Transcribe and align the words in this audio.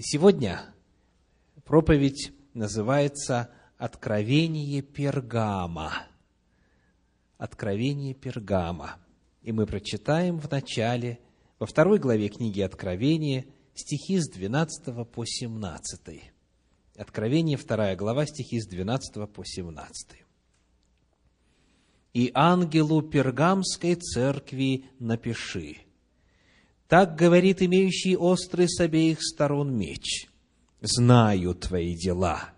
Сегодня 0.00 0.74
проповедь 1.66 2.32
называется 2.54 3.50
«Откровение 3.76 4.80
Пергама». 4.80 6.06
Откровение 7.36 8.14
Пергама. 8.14 8.96
И 9.42 9.52
мы 9.52 9.66
прочитаем 9.66 10.38
в 10.38 10.50
начале, 10.50 11.20
во 11.58 11.66
второй 11.66 11.98
главе 11.98 12.30
книги 12.30 12.62
Откровения, 12.62 13.44
стихи 13.74 14.18
с 14.18 14.30
12 14.30 15.06
по 15.10 15.26
17. 15.26 16.22
Откровение, 16.96 17.58
вторая 17.58 17.94
глава, 17.94 18.24
стихи 18.24 18.60
с 18.60 18.66
12 18.66 19.30
по 19.30 19.44
17. 19.44 20.24
«И 22.14 22.30
ангелу 22.32 23.02
Пергамской 23.02 23.96
церкви 23.96 24.86
напиши– 24.98 25.76
так 26.88 27.16
говорит 27.16 27.62
имеющий 27.62 28.16
острый 28.16 28.68
с 28.68 28.80
обеих 28.80 29.22
сторон 29.22 29.76
меч. 29.76 30.28
Знаю 30.80 31.54
твои 31.54 31.94
дела, 31.94 32.50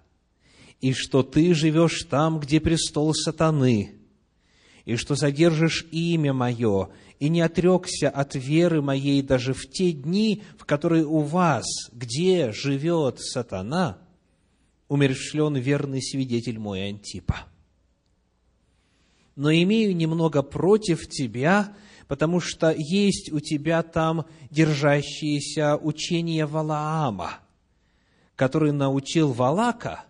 и 0.81 0.93
что 0.93 1.23
ты 1.23 1.55
живешь 1.55 2.05
там, 2.05 2.41
где 2.41 2.61
престол 2.61 3.15
сатаны, 3.15 3.95
и 4.85 4.97
что 4.97 5.17
содержишь 5.17 5.87
имя 5.91 6.33
мое, 6.33 6.91
и 7.19 7.29
не 7.29 7.41
отрекся 7.41 8.11
от 8.11 8.35
веры 8.35 8.83
моей 8.83 9.23
даже 9.23 9.55
в 9.55 9.69
те 9.71 9.93
дни, 9.93 10.43
в 10.59 10.65
которые 10.65 11.07
у 11.07 11.21
вас, 11.21 11.65
где 11.93 12.53
живет 12.53 13.21
сатана, 13.21 13.99
умершлен 14.89 15.57
верный 15.57 16.03
свидетель 16.03 16.59
мой 16.59 16.89
Антипа. 16.89 17.47
Но 19.37 19.53
имею 19.53 19.97
немного 19.97 20.43
против 20.43 21.09
тебя, 21.09 21.75
потому 22.09 22.41
что 22.41 22.71
есть 22.71 23.33
у 23.33 23.41
тебя 23.41 23.83
там 23.83 24.27
держащиеся 24.51 25.77
учения 25.77 26.47
Валаама, 26.47 27.39
который 28.37 28.73
научил 28.73 29.33
Валака 29.33 30.05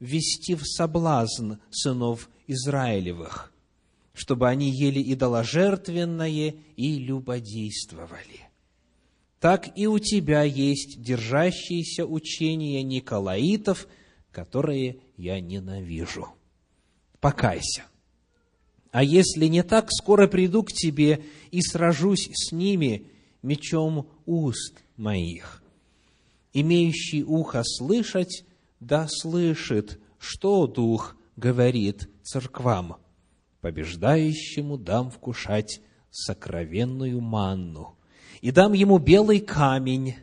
вести 0.00 0.54
в 0.54 0.64
соблазн 0.64 1.54
сынов 1.70 2.28
Израилевых, 2.46 3.52
чтобы 4.12 4.48
они 4.48 4.70
ели 4.70 5.02
идоложертвенное 5.12 6.54
и 6.76 6.98
любодействовали. 6.98 8.48
Так 9.40 9.76
и 9.76 9.86
у 9.86 9.98
тебя 9.98 10.42
есть 10.42 11.02
держащиеся 11.02 12.06
учения 12.06 12.82
Николаитов, 12.82 13.88
которые 14.30 15.00
я 15.16 15.40
ненавижу. 15.40 16.28
Покайся 17.20 17.84
а 18.92 19.02
если 19.02 19.46
не 19.46 19.62
так, 19.62 19.88
скоро 19.90 20.28
приду 20.28 20.62
к 20.62 20.70
тебе 20.70 21.24
и 21.50 21.62
сражусь 21.62 22.28
с 22.34 22.52
ними 22.52 23.06
мечом 23.42 24.06
уст 24.26 24.84
моих. 24.96 25.62
Имеющий 26.52 27.24
ухо 27.24 27.62
слышать, 27.64 28.44
да 28.80 29.08
слышит, 29.08 29.98
что 30.18 30.66
Дух 30.66 31.16
говорит 31.36 32.10
церквам. 32.22 32.96
Побеждающему 33.62 34.76
дам 34.76 35.10
вкушать 35.10 35.80
сокровенную 36.10 37.20
манну, 37.20 37.96
и 38.42 38.50
дам 38.50 38.74
ему 38.74 38.98
белый 38.98 39.40
камень, 39.40 40.16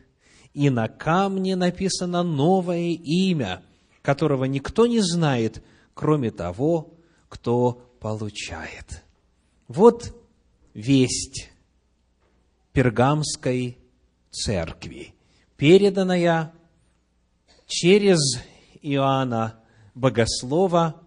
и 0.54 0.70
на 0.70 0.86
камне 0.86 1.56
написано 1.56 2.22
новое 2.22 2.90
имя, 2.90 3.62
которого 4.02 4.44
никто 4.44 4.86
не 4.86 5.00
знает, 5.00 5.64
кроме 5.94 6.30
того, 6.30 6.94
кто 7.28 7.89
получает. 8.00 9.04
Вот 9.68 10.12
весть 10.74 11.50
пергамской 12.72 13.78
церкви, 14.30 15.14
переданная 15.56 16.52
через 17.66 18.18
Иоанна 18.82 19.60
Богослова 19.94 21.00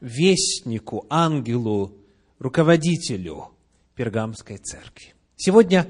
вестнику, 0.00 1.06
ангелу, 1.10 1.94
руководителю 2.38 3.48
пергамской 3.94 4.56
церкви. 4.56 5.14
Сегодня 5.36 5.86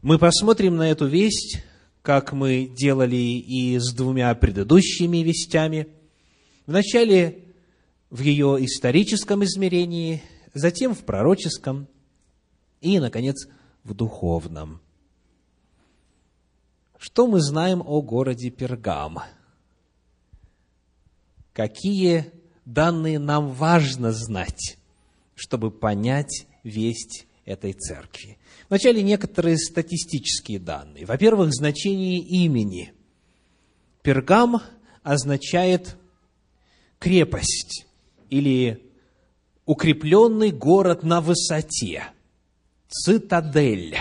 мы 0.00 0.18
посмотрим 0.18 0.76
на 0.76 0.90
эту 0.90 1.06
весть, 1.06 1.62
как 2.00 2.32
мы 2.32 2.66
делали 2.66 3.16
и 3.16 3.78
с 3.78 3.92
двумя 3.92 4.34
предыдущими 4.34 5.18
вестями. 5.18 5.88
Вначале 6.66 7.51
в 8.12 8.20
ее 8.20 8.58
историческом 8.62 9.42
измерении, 9.42 10.22
затем 10.52 10.94
в 10.94 10.98
пророческом 10.98 11.88
и, 12.82 13.00
наконец, 13.00 13.48
в 13.84 13.94
духовном. 13.94 14.82
Что 16.98 17.26
мы 17.26 17.40
знаем 17.40 17.80
о 17.80 18.02
городе 18.02 18.50
Пергам? 18.50 19.20
Какие 21.54 22.30
данные 22.66 23.18
нам 23.18 23.50
важно 23.50 24.12
знать, 24.12 24.76
чтобы 25.34 25.70
понять 25.70 26.46
весть 26.64 27.26
этой 27.46 27.72
церкви? 27.72 28.36
Вначале 28.68 29.02
некоторые 29.02 29.56
статистические 29.56 30.58
данные. 30.58 31.06
Во-первых, 31.06 31.54
значение 31.54 32.18
имени. 32.18 32.92
Пергам 34.02 34.60
означает 35.02 35.96
крепость 36.98 37.86
или 38.32 38.82
укрепленный 39.66 40.52
город 40.52 41.02
на 41.02 41.20
высоте, 41.20 42.04
цитадель. 42.88 43.98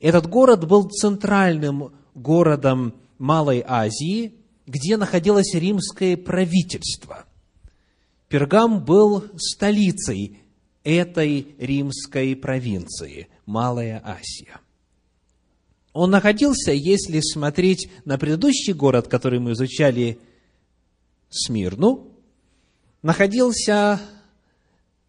Этот 0.00 0.26
город 0.26 0.68
был 0.68 0.90
центральным 0.90 1.94
городом 2.14 2.94
Малой 3.16 3.64
Азии, 3.66 4.34
где 4.66 4.98
находилось 4.98 5.54
римское 5.54 6.18
правительство. 6.18 7.24
Пергам 8.28 8.84
был 8.84 9.24
столицей 9.38 10.40
этой 10.82 11.54
римской 11.58 12.36
провинции, 12.36 13.28
Малая 13.46 14.02
Азия. 14.04 14.60
Он 15.94 16.10
находился, 16.10 16.72
если 16.72 17.20
смотреть 17.20 17.88
на 18.04 18.18
предыдущий 18.18 18.74
город, 18.74 19.08
который 19.08 19.40
мы 19.40 19.52
изучали, 19.52 20.18
Смирну, 21.30 22.13
находился 23.04 24.00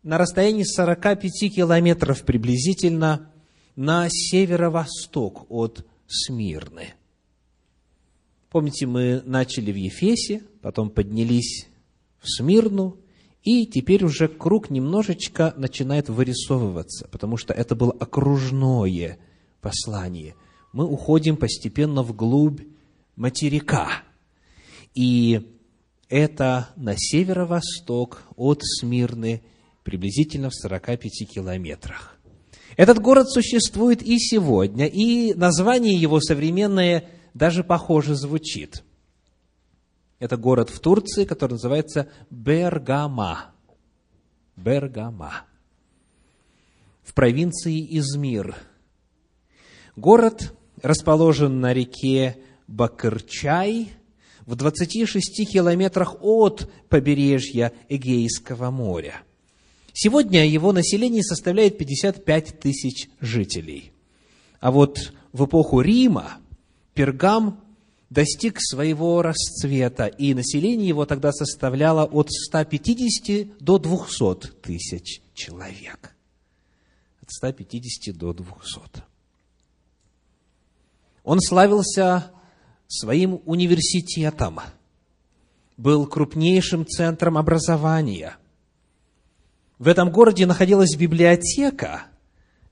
на 0.03 0.17
расстоянии 0.17 0.63
45 0.63 1.55
километров 1.55 2.23
приблизительно 2.23 3.31
на 3.77 4.09
северо-восток 4.09 5.45
от 5.49 5.85
Смирны. 6.05 6.93
Помните, 8.49 8.85
мы 8.85 9.21
начали 9.25 9.71
в 9.71 9.77
Ефесе, 9.77 10.43
потом 10.61 10.89
поднялись 10.89 11.67
в 12.19 12.29
Смирну, 12.29 12.97
и 13.43 13.65
теперь 13.65 14.03
уже 14.03 14.27
круг 14.27 14.69
немножечко 14.69 15.53
начинает 15.55 16.09
вырисовываться, 16.09 17.07
потому 17.07 17.37
что 17.37 17.53
это 17.53 17.75
было 17.75 17.93
окружное 17.93 19.17
послание. 19.61 20.35
Мы 20.73 20.85
уходим 20.85 21.37
постепенно 21.37 22.03
вглубь 22.03 22.59
материка. 23.15 24.03
И 24.93 25.54
это 26.09 26.69
на 26.75 26.95
северо-восток 26.95 28.23
от 28.35 28.61
Смирны, 28.63 29.43
приблизительно 29.83 30.49
в 30.49 30.55
45 30.55 31.27
километрах. 31.29 32.17
Этот 32.77 32.99
город 32.99 33.29
существует 33.29 34.01
и 34.01 34.19
сегодня, 34.19 34.87
и 34.87 35.33
название 35.33 35.95
его 35.95 36.19
современное 36.19 37.09
даже 37.33 37.63
похоже 37.63 38.15
звучит. 38.15 38.83
Это 40.19 40.37
город 40.37 40.69
в 40.69 40.79
Турции, 40.79 41.25
который 41.25 41.53
называется 41.53 42.09
Бергама. 42.29 43.53
Бергама. 44.55 45.43
В 47.03 47.13
провинции 47.13 47.85
Измир. 47.97 48.55
Город 49.95 50.53
расположен 50.81 51.59
на 51.59 51.73
реке 51.73 52.37
Бакырчай– 52.67 53.91
в 54.45 54.55
26 54.55 55.51
километрах 55.51 56.15
от 56.21 56.69
побережья 56.89 57.73
Эгейского 57.89 58.71
моря. 58.71 59.23
Сегодня 59.93 60.47
его 60.47 60.71
население 60.71 61.23
составляет 61.23 61.77
55 61.77 62.59
тысяч 62.59 63.09
жителей. 63.21 63.91
А 64.59 64.71
вот 64.71 65.13
в 65.31 65.45
эпоху 65.45 65.81
Рима 65.81 66.37
Пергам 66.93 67.61
достиг 68.09 68.59
своего 68.59 69.21
расцвета, 69.21 70.07
и 70.07 70.33
население 70.33 70.87
его 70.87 71.05
тогда 71.05 71.31
составляло 71.31 72.05
от 72.05 72.29
150 72.31 73.57
до 73.59 73.77
200 73.79 74.47
тысяч 74.61 75.21
человек. 75.33 76.15
От 77.21 77.31
150 77.31 78.15
до 78.15 78.33
200. 78.33 79.03
Он 81.23 81.39
славился 81.41 82.31
своим 82.87 83.41
университетом, 83.45 84.59
был 85.77 86.05
крупнейшим 86.07 86.85
центром 86.85 87.37
образования. 87.37 88.37
В 89.77 89.87
этом 89.87 90.11
городе 90.11 90.45
находилась 90.45 90.95
библиотека, 90.95 92.03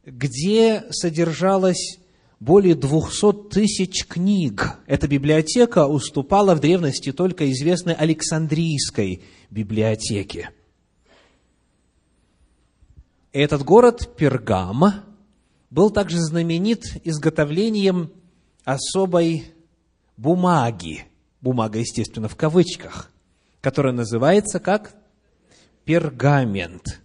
где 0.05 0.83
содержалось 0.89 1.99
более 2.39 2.75
200 2.75 3.49
тысяч 3.49 4.05
книг. 4.05 4.77
Эта 4.85 5.07
библиотека 5.07 5.87
уступала 5.87 6.55
в 6.55 6.59
древности 6.59 7.11
только 7.11 7.49
известной 7.51 7.93
Александрийской 7.93 9.23
библиотеке. 9.49 10.49
Этот 13.31 13.63
город 13.63 14.15
Пергам 14.15 14.83
был 15.69 15.89
также 15.89 16.19
знаменит 16.19 16.83
изготовлением 17.03 18.11
особой 18.63 19.52
бумаги, 20.17 21.05
бумага, 21.41 21.79
естественно, 21.79 22.27
в 22.27 22.35
кавычках, 22.35 23.11
которая 23.61 23.93
называется 23.93 24.59
как 24.59 24.95
пергамент. 25.85 27.01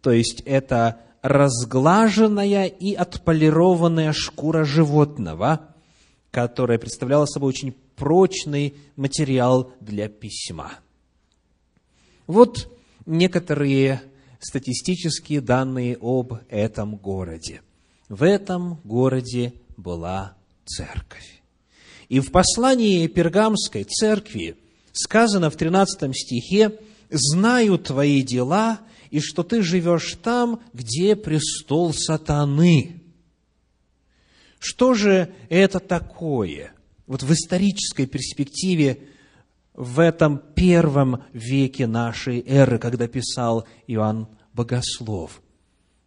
То 0.00 0.10
есть 0.10 0.42
это 0.42 1.00
разглаженная 1.22 2.66
и 2.66 2.94
отполированная 2.94 4.12
шкура 4.12 4.64
животного, 4.64 5.74
которая 6.30 6.78
представляла 6.78 7.26
собой 7.26 7.48
очень 7.50 7.72
прочный 7.96 8.74
материал 8.96 9.72
для 9.80 10.08
письма. 10.08 10.72
Вот 12.26 12.70
некоторые 13.06 14.02
статистические 14.40 15.40
данные 15.40 15.96
об 16.00 16.34
этом 16.48 16.96
городе. 16.96 17.62
В 18.08 18.22
этом 18.22 18.80
городе 18.84 19.54
была 19.76 20.36
церковь. 20.66 21.42
И 22.08 22.20
в 22.20 22.30
послании 22.30 23.06
Пергамской 23.06 23.84
церкви 23.84 24.56
сказано 24.92 25.50
в 25.50 25.56
13 25.56 26.14
стихе, 26.14 26.78
«Знаю 27.10 27.78
твои 27.78 28.22
дела, 28.22 28.80
и 29.10 29.20
что 29.20 29.42
ты 29.42 29.62
живешь 29.62 30.16
там, 30.22 30.60
где 30.72 31.16
престол 31.16 31.92
сатаны». 31.92 33.00
Что 34.58 34.94
же 34.94 35.34
это 35.50 35.78
такое? 35.78 36.72
Вот 37.06 37.22
в 37.22 37.32
исторической 37.32 38.06
перспективе 38.06 39.08
в 39.74 40.00
этом 40.00 40.38
первом 40.38 41.22
веке 41.32 41.86
нашей 41.86 42.42
эры, 42.46 42.78
когда 42.78 43.06
писал 43.08 43.66
Иоанн 43.86 44.28
Богослов. 44.54 45.42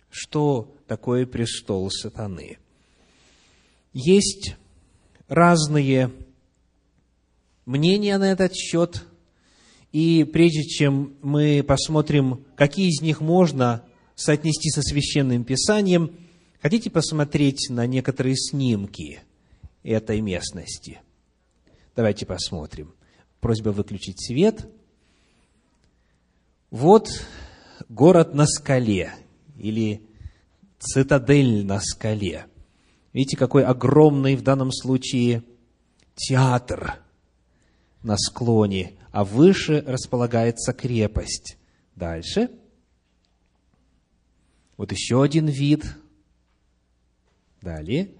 Что 0.10 0.76
такое 0.88 1.28
престол 1.28 1.92
сатаны? 1.92 2.58
Есть 3.94 4.56
разные 5.28 6.12
мнения 7.66 8.18
на 8.18 8.32
этот 8.32 8.56
счет, 8.56 9.04
и 9.92 10.24
прежде 10.24 10.64
чем 10.64 11.16
мы 11.22 11.64
посмотрим, 11.64 12.46
какие 12.56 12.90
из 12.90 13.02
них 13.02 13.22
можно 13.22 13.84
соотнести 14.16 14.70
со 14.70 14.82
священным 14.82 15.44
писанием, 15.44 16.16
хотите 16.62 16.90
посмотреть 16.90 17.68
на 17.70 17.86
некоторые 17.88 18.36
снимки 18.36 19.22
этой 19.84 20.22
местности? 20.22 21.02
Давайте 21.96 22.26
посмотрим. 22.26 22.94
Просьба 23.40 23.70
выключить 23.70 24.24
свет. 24.24 24.68
Вот 26.70 27.10
город 27.90 28.34
на 28.34 28.46
скале 28.46 29.14
или 29.58 30.02
цитадель 30.80 31.66
на 31.66 31.80
скале. 31.80 32.46
Видите, 33.18 33.36
какой 33.36 33.66
огромный 33.66 34.36
в 34.36 34.44
данном 34.44 34.72
случае 34.72 35.42
театр 36.14 37.00
на 38.04 38.16
склоне, 38.16 38.94
а 39.12 39.24
выше 39.24 39.84
располагается 39.88 40.72
крепость. 40.72 41.58
Дальше. 41.96 42.52
Вот 44.78 44.92
еще 44.92 45.24
один 45.24 45.48
вид. 45.48 45.84
Далее. 47.60 48.12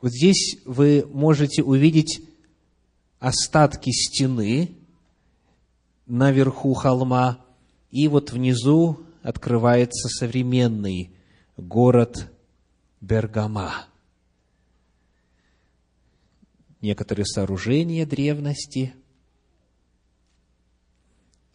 Вот 0.00 0.12
здесь 0.12 0.56
вы 0.64 1.04
можете 1.12 1.64
увидеть 1.64 2.22
остатки 3.18 3.90
стены 3.90 4.70
наверху 6.06 6.74
холма, 6.74 7.44
и 7.90 8.06
вот 8.06 8.30
внизу 8.30 9.00
открывается 9.24 10.08
современный 10.08 11.10
город 11.60 12.32
Бергама. 13.00 13.86
Некоторые 16.80 17.26
сооружения 17.26 18.06
древности. 18.06 18.94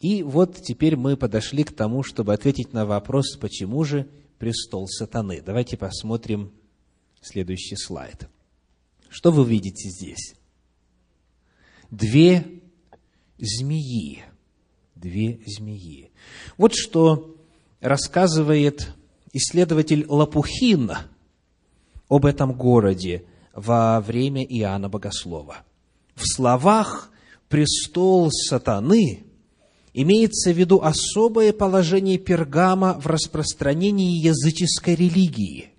И 0.00 0.22
вот 0.22 0.62
теперь 0.62 0.96
мы 0.96 1.16
подошли 1.16 1.64
к 1.64 1.74
тому, 1.74 2.02
чтобы 2.02 2.32
ответить 2.32 2.72
на 2.72 2.86
вопрос, 2.86 3.36
почему 3.36 3.82
же 3.84 4.08
престол 4.38 4.86
сатаны. 4.86 5.40
Давайте 5.40 5.76
посмотрим 5.76 6.52
следующий 7.20 7.76
слайд. 7.76 8.28
Что 9.08 9.32
вы 9.32 9.44
видите 9.48 9.88
здесь? 9.88 10.34
Две 11.90 12.60
змеи. 13.38 14.24
Две 14.94 15.40
змеи. 15.46 16.10
Вот 16.56 16.74
что 16.74 17.36
рассказывает 17.80 18.95
исследователь 19.36 20.06
Лопухин 20.08 20.92
об 22.08 22.26
этом 22.26 22.52
городе 22.52 23.24
во 23.54 24.00
время 24.00 24.44
Иоанна 24.44 24.88
Богослова. 24.88 25.58
В 26.14 26.26
словах 26.26 27.10
«престол 27.48 28.30
сатаны» 28.30 29.24
имеется 29.92 30.52
в 30.52 30.56
виду 30.56 30.80
особое 30.82 31.52
положение 31.52 32.18
Пергама 32.18 32.94
в 32.94 33.06
распространении 33.06 34.18
языческой 34.20 34.94
религии. 34.94 35.70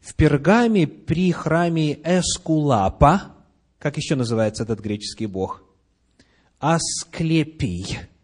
В 0.00 0.14
Пергаме 0.14 0.86
при 0.86 1.32
храме 1.32 1.98
Эскулапа, 2.04 3.34
как 3.78 3.96
еще 3.96 4.14
называется 4.14 4.62
этот 4.62 4.80
греческий 4.80 5.26
бог, 5.26 5.62
Асклепий– 6.58 7.98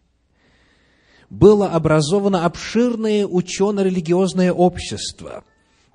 было 1.29 1.69
образовано 1.69 2.45
обширное 2.45 3.25
учено-религиозное 3.25 4.51
общество, 4.51 5.43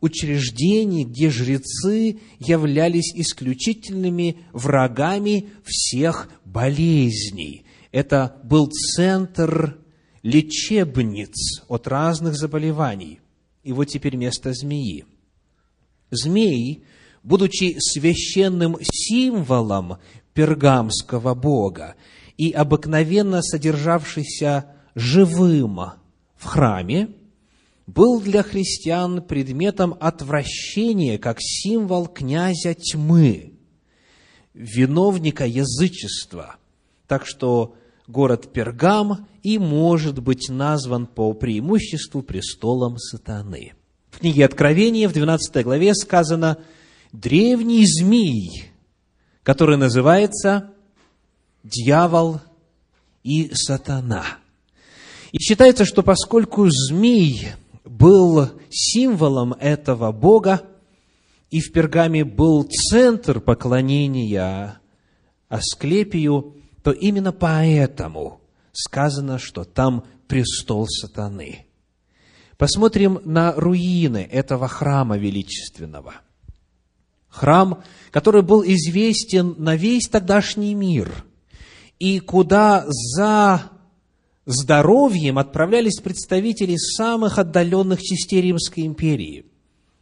учреждение, 0.00 1.04
где 1.04 1.30
жрецы 1.30 2.18
являлись 2.38 3.12
исключительными 3.14 4.38
врагами 4.52 5.50
всех 5.64 6.30
болезней. 6.44 7.64
Это 7.92 8.36
был 8.44 8.68
центр 8.68 9.78
лечебниц 10.22 11.62
от 11.68 11.88
разных 11.88 12.34
заболеваний. 12.34 13.20
И 13.62 13.72
вот 13.72 13.86
теперь 13.86 14.16
место 14.16 14.52
змеи. 14.52 15.04
Змей, 16.10 16.84
будучи 17.22 17.76
священным 17.78 18.76
символом 18.82 19.98
пергамского 20.34 21.34
бога 21.34 21.94
и 22.36 22.50
обыкновенно 22.52 23.42
содержавшийся 23.42 24.66
живым 24.94 25.80
в 26.36 26.44
храме, 26.44 27.08
был 27.86 28.20
для 28.20 28.42
христиан 28.42 29.22
предметом 29.22 29.96
отвращения 29.98 31.18
как 31.18 31.38
символ 31.40 32.06
князя 32.06 32.74
тьмы, 32.74 33.54
виновника 34.54 35.44
язычества. 35.44 36.56
Так 37.08 37.26
что 37.26 37.74
город 38.06 38.52
Пергам 38.52 39.26
и 39.42 39.58
может 39.58 40.20
быть 40.20 40.48
назван 40.48 41.06
по 41.06 41.32
преимуществу 41.32 42.22
престолом 42.22 42.98
сатаны. 42.98 43.72
В 44.10 44.18
книге 44.18 44.44
Откровения 44.44 45.08
в 45.08 45.12
12 45.12 45.64
главе 45.64 45.94
сказано 45.94 46.58
«Древний 47.12 47.84
змей, 47.86 48.70
который 49.42 49.76
называется 49.76 50.70
дьявол 51.64 52.40
и 53.22 53.50
сатана». 53.54 54.24
И 55.32 55.38
считается, 55.38 55.84
что 55.84 56.02
поскольку 56.02 56.68
змей 56.68 57.48
был 57.84 58.50
символом 58.70 59.52
этого 59.54 60.12
Бога, 60.12 60.62
и 61.50 61.60
в 61.60 61.72
Пергаме 61.72 62.24
был 62.24 62.64
центр 62.64 63.40
поклонения 63.40 64.80
Асклепию, 65.48 66.54
то 66.82 66.92
именно 66.92 67.32
поэтому 67.32 68.40
сказано, 68.72 69.38
что 69.38 69.64
там 69.64 70.04
престол 70.28 70.86
сатаны. 70.88 71.66
Посмотрим 72.56 73.20
на 73.24 73.52
руины 73.52 74.28
этого 74.30 74.68
храма 74.68 75.16
величественного. 75.16 76.14
Храм, 77.28 77.82
который 78.10 78.42
был 78.42 78.62
известен 78.62 79.54
на 79.58 79.76
весь 79.76 80.08
тогдашний 80.08 80.74
мир, 80.74 81.24
и 81.98 82.18
куда 82.20 82.84
за 82.86 83.70
здоровьем 84.46 85.38
отправлялись 85.38 86.00
представители 86.00 86.76
самых 86.76 87.38
отдаленных 87.38 88.02
частей 88.02 88.40
Римской 88.40 88.86
империи. 88.86 89.46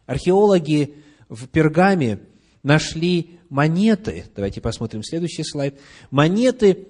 Археологи 0.06 0.94
в 1.28 1.46
Пергаме 1.48 2.20
нашли 2.62 3.38
монеты, 3.48 4.24
давайте 4.34 4.60
посмотрим 4.60 5.02
следующий 5.02 5.44
слайд, 5.44 5.78
монеты 6.10 6.88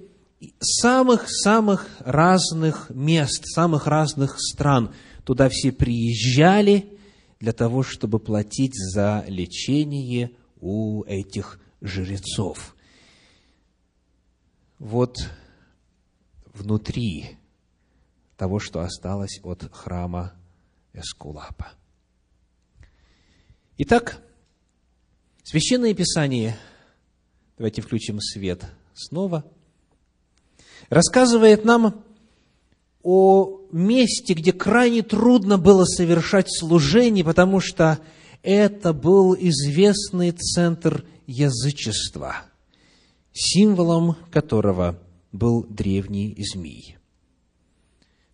самых-самых 0.61 1.89
разных 2.01 2.91
мест, 2.91 3.45
самых 3.45 3.87
разных 3.87 4.37
стран. 4.41 4.95
Туда 5.25 5.49
все 5.49 5.73
приезжали, 5.73 6.99
для 7.41 7.53
того, 7.53 7.83
чтобы 7.83 8.19
платить 8.19 8.75
за 8.75 9.25
лечение 9.29 10.33
у 10.61 11.05
этих 11.05 11.61
жрецов. 11.81 12.75
Вот 14.79 15.17
внутри 16.59 17.39
того, 18.37 18.59
что 18.59 18.81
осталось 18.81 19.41
от 19.43 19.69
храма 19.73 20.35
Эскулапа. 20.93 21.73
Итак, 23.79 24.23
Священное 25.45 25.95
Писание, 25.95 26.59
давайте 27.57 27.81
включим 27.81 28.21
свет 28.21 28.67
снова, 28.95 29.45
рассказывает 30.91 31.65
нам 31.65 32.05
о 33.03 33.61
месте, 33.73 34.35
где 34.35 34.53
крайне 34.53 35.03
трудно 35.03 35.57
было 35.57 35.85
совершать 35.85 36.49
служение, 36.51 37.25
потому 37.25 37.61
что 37.61 37.99
это 38.43 38.93
был 38.93 39.35
известный 39.35 40.33
центр 40.33 41.07
язычества, 41.27 42.37
символом 43.33 44.17
которого 44.31 44.99
был 45.33 45.65
древний 45.65 46.37
змей. 46.39 46.97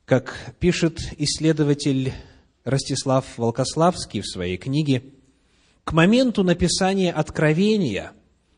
Как 0.04 0.54
пишет 0.58 1.00
исследователь 1.18 2.12
Ростислав 2.64 3.24
Волкославский 3.36 4.20
в 4.20 4.26
своей 4.26 4.56
книге, 4.56 5.02
к 5.84 5.92
моменту 5.92 6.44
написания 6.44 7.12
Откровения 7.12 8.12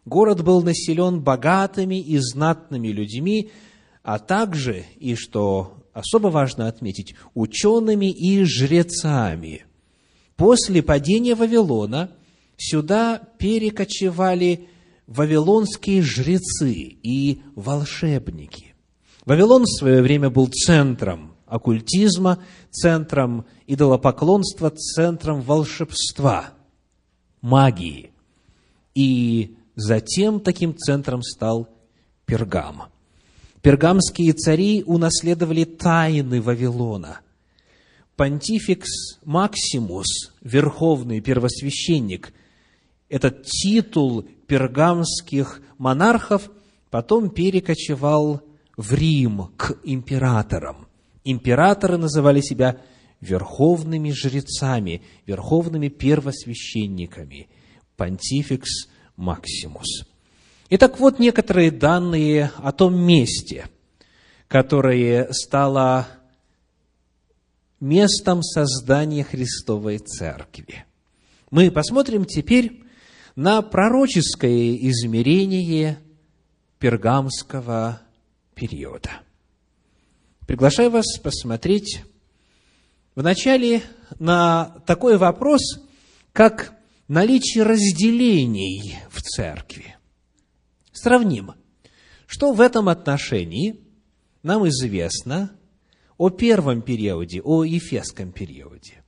город 0.05 0.43
был 0.45 0.63
населен 0.63 1.21
богатыми 1.21 2.01
и 2.01 2.19
знатными 2.19 2.89
людьми, 2.89 3.51
а 4.03 4.19
также, 4.19 4.85
и 4.99 5.15
что 5.15 5.77
особо 5.93 6.29
важно 6.29 6.69
отметить, 6.69 7.15
учеными 7.35 8.11
и 8.11 8.45
жрецами. 8.45 9.65
После 10.37 10.83
падения 10.83 11.35
Вавилона 11.35 12.11
сюда 12.57 13.21
перекочевали 13.39 14.69
вавилонские 15.07 16.03
жрецы 16.03 16.73
и 16.73 17.43
волшебники. 17.55 18.75
Вавилон 19.25 19.65
в 19.65 19.79
свое 19.79 20.03
время 20.03 20.31
был 20.31 20.49
центром 20.49 21.35
оккультизма, 21.47 22.39
центром 22.71 23.47
идолопоклонства, 23.67 24.71
центром 24.71 25.41
волшебства, 25.43 26.51
магии. 27.41 28.13
И 28.95 29.57
затем 29.75 30.41
таким 30.41 30.77
центром 30.77 31.23
стал 31.23 31.69
Пергам– 32.25 32.85
Пергамские 33.67 34.33
цари 34.33 34.85
унаследовали 34.87 35.65
тайны 35.65 36.41
Вавилона. 36.41 37.19
Понтификс 38.15 39.19
Максимус, 39.25 40.07
верховный 40.41 41.21
первосвященник, 41.21 42.33
этот 43.09 43.43
титул 43.43 44.29
пергамских 44.47 45.61
монархов 45.79 46.51
потом 46.91 47.31
перекочевал 47.31 48.43
в 48.77 48.93
Рим 48.93 49.53
к 49.57 49.79
императорам. 49.85 50.89
Императоры 51.25 51.97
называли 51.97 52.41
себя 52.41 52.81
верховными 53.21 54.11
жрецами, 54.13 55.03
верховными 55.27 55.89
первосвященниками. 55.89 57.49
Понтификс 57.97 58.89
Максимус. 59.17 60.05
Итак, 60.69 60.99
вот 61.01 61.19
некоторые 61.19 61.71
данные 61.71 62.51
о 62.59 62.73
том 62.73 62.95
месте, 62.99 63.69
которое 64.49 65.33
стало 65.33 66.07
местом 67.81 68.43
создания 68.43 69.25
Христовой 69.25 69.99
Церкви. 69.99 70.85
Мы 71.51 71.71
посмотрим 71.71 72.25
теперь 72.25 72.83
на 73.37 73.61
пророческое 73.61 74.75
измерение 74.89 75.99
пергамского 76.79 78.01
периода. 78.55 79.11
Приглашаю 80.47 80.91
вас 80.91 81.19
посмотреть 81.19 82.03
вначале 83.15 83.83
на 84.19 84.83
такой 84.87 85.19
вопрос, 85.19 85.61
как 86.33 86.73
наличие 87.09 87.65
разделений 87.65 88.97
в 89.11 89.21
церкви 89.21 89.97
сравнимо. 90.93 91.57
Что 92.27 92.53
в 92.53 92.61
этом 92.61 92.89
отношении 92.89 93.81
нам 94.43 94.67
известно 94.69 95.53
о 96.17 96.31
первом 96.31 96.81
периоде, 96.81 97.43
о 97.43 97.65
Ефесском 97.65 98.33
периоде? 98.33 99.05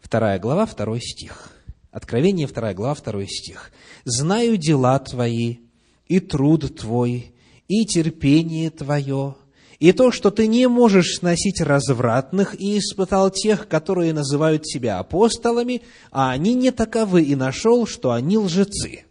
Вторая 0.00 0.38
глава, 0.38 0.66
второй 0.66 1.00
стих. 1.00 1.61
Откровение, 1.92 2.46
вторая 2.46 2.72
глава, 2.72 2.94
второй 2.94 3.28
стих. 3.28 3.70
«Знаю 4.04 4.56
дела 4.56 4.98
твои, 4.98 5.58
и 6.06 6.20
труд 6.20 6.74
твой, 6.80 7.34
и 7.68 7.84
терпение 7.84 8.70
твое, 8.70 9.36
и 9.78 9.92
то, 9.92 10.10
что 10.10 10.30
ты 10.30 10.46
не 10.46 10.68
можешь 10.68 11.18
сносить 11.18 11.60
развратных, 11.60 12.58
и 12.58 12.78
испытал 12.78 13.30
тех, 13.30 13.68
которые 13.68 14.14
называют 14.14 14.66
себя 14.66 15.00
апостолами, 15.00 15.82
а 16.10 16.30
они 16.30 16.54
не 16.54 16.70
таковы, 16.70 17.24
и 17.24 17.36
нашел, 17.36 17.86
что 17.86 18.12
они 18.12 18.38
лжецы». 18.38 19.04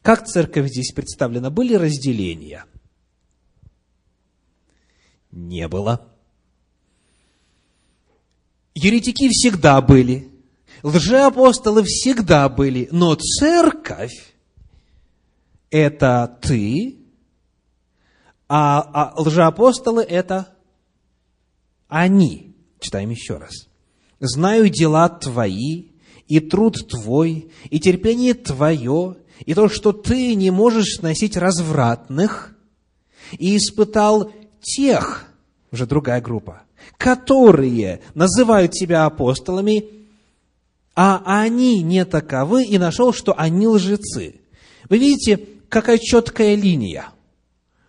Как 0.00 0.26
церковь 0.26 0.68
здесь 0.70 0.92
представлена? 0.92 1.50
Были 1.50 1.74
разделения? 1.74 2.64
Не 5.30 5.68
было. 5.68 6.08
Еретики 8.74 9.28
всегда 9.28 9.80
были. 9.82 10.33
Лжеапостолы 10.84 11.82
всегда 11.84 12.50
были. 12.50 12.88
Но 12.92 13.14
церковь– 13.14 14.34
это 15.70 16.38
ты, 16.42 16.98
а, 18.48 18.82
а 18.92 19.20
лжеапостолы– 19.20 20.02
это 20.08 20.54
они. 21.88 22.54
Читаем 22.80 23.08
еще 23.08 23.38
раз. 23.38 23.66
«Знаю 24.20 24.68
дела 24.68 25.08
твои, 25.08 25.86
и 26.28 26.40
труд 26.40 26.76
твой, 26.88 27.50
и 27.70 27.80
терпение 27.80 28.34
твое, 28.34 29.16
и 29.46 29.54
то, 29.54 29.70
что 29.70 29.92
ты 29.92 30.34
не 30.34 30.50
можешь 30.50 30.96
сносить 30.98 31.38
развратных, 31.38 32.54
и 33.38 33.56
испытал 33.56 34.30
тех, 34.60 35.26
уже 35.72 35.86
другая 35.86 36.20
группа, 36.20 36.62
которые 36.98 38.02
называют 38.12 38.74
себя 38.74 39.06
апостолами, 39.06 40.03
а 40.94 41.22
они 41.24 41.82
не 41.82 42.04
таковы, 42.04 42.64
и 42.64 42.78
нашел, 42.78 43.12
что 43.12 43.34
они 43.36 43.66
лжецы. 43.66 44.36
Вы 44.88 44.98
видите, 44.98 45.40
какая 45.68 45.98
четкая 45.98 46.54
линия, 46.54 47.06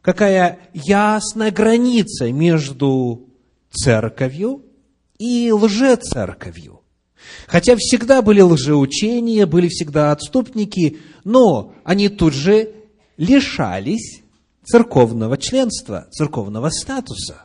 какая 0.01 0.59
ясная 0.73 1.51
граница 1.51 2.31
между 2.31 3.27
церковью 3.71 4.63
и 5.19 5.51
лжецерковью. 5.51 6.81
Хотя 7.47 7.75
всегда 7.75 8.21
были 8.21 8.41
лжеучения, 8.41 9.45
были 9.45 9.67
всегда 9.67 10.11
отступники, 10.11 10.99
но 11.23 11.73
они 11.83 12.09
тут 12.09 12.33
же 12.33 12.71
лишались 13.17 14.21
церковного 14.63 15.37
членства, 15.37 16.07
церковного 16.11 16.69
статуса. 16.69 17.43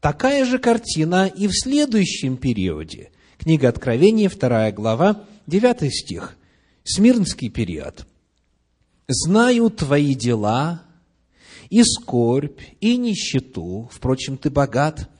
Такая 0.00 0.44
же 0.44 0.58
картина 0.58 1.26
и 1.26 1.46
в 1.46 1.52
следующем 1.52 2.36
периоде. 2.36 3.10
Книга 3.38 3.68
Откровения, 3.68 4.30
2 4.30 4.72
глава, 4.72 5.24
9 5.46 5.92
стих. 5.92 6.36
Смирнский 6.84 7.48
период. 7.48 8.06
«Знаю 9.08 9.70
твои 9.70 10.14
дела, 10.14 10.82
и 11.68 11.82
скорбь, 11.82 12.60
и 12.80 12.96
нищету, 12.96 13.90
впрочем, 13.92 14.38
ты 14.38 14.50
богат, 14.50 15.10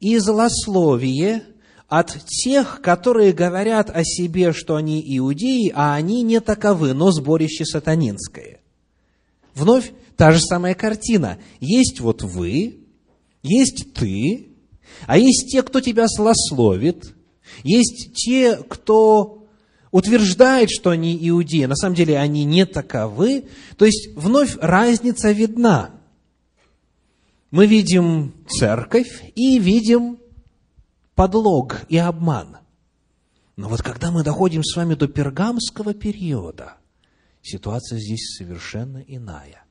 и 0.00 0.18
злословие, 0.18 1.44
от 1.88 2.24
тех, 2.26 2.80
которые 2.80 3.32
говорят 3.32 3.90
о 3.94 4.02
себе, 4.04 4.52
что 4.52 4.76
они 4.76 5.02
иудеи, 5.18 5.70
а 5.74 5.94
они 5.94 6.22
не 6.22 6.40
таковы, 6.40 6.94
но 6.94 7.10
сборище 7.10 7.64
сатанинское. 7.64 8.60
Вновь 9.54 9.92
та 10.16 10.32
же 10.32 10.40
самая 10.40 10.74
картина. 10.74 11.38
Есть 11.60 12.00
вот 12.00 12.22
вы, 12.22 12.78
есть 13.42 13.92
ты, 13.94 14.48
а 15.06 15.18
есть 15.18 15.50
те, 15.50 15.62
кто 15.62 15.80
тебя 15.80 16.08
слословит, 16.08 17.13
есть 17.62 18.14
те, 18.14 18.56
кто 18.56 19.46
утверждает, 19.90 20.70
что 20.70 20.90
они 20.90 21.16
иудеи, 21.28 21.66
на 21.66 21.76
самом 21.76 21.94
деле 21.94 22.18
они 22.18 22.44
не 22.44 22.66
таковы. 22.66 23.44
То 23.76 23.84
есть 23.84 24.08
вновь 24.16 24.56
разница 24.60 25.30
видна. 25.30 25.90
Мы 27.50 27.66
видим 27.66 28.34
церковь 28.48 29.22
и 29.36 29.60
видим 29.60 30.18
подлог 31.14 31.82
и 31.88 31.96
обман. 31.96 32.56
Но 33.54 33.68
вот 33.68 33.82
когда 33.82 34.10
мы 34.10 34.24
доходим 34.24 34.64
с 34.64 34.74
вами 34.74 34.94
до 34.94 35.06
пергамского 35.06 35.94
периода, 35.94 36.74
ситуация 37.40 38.00
здесь 38.00 38.36
совершенно 38.36 38.98
иная. 38.98 39.64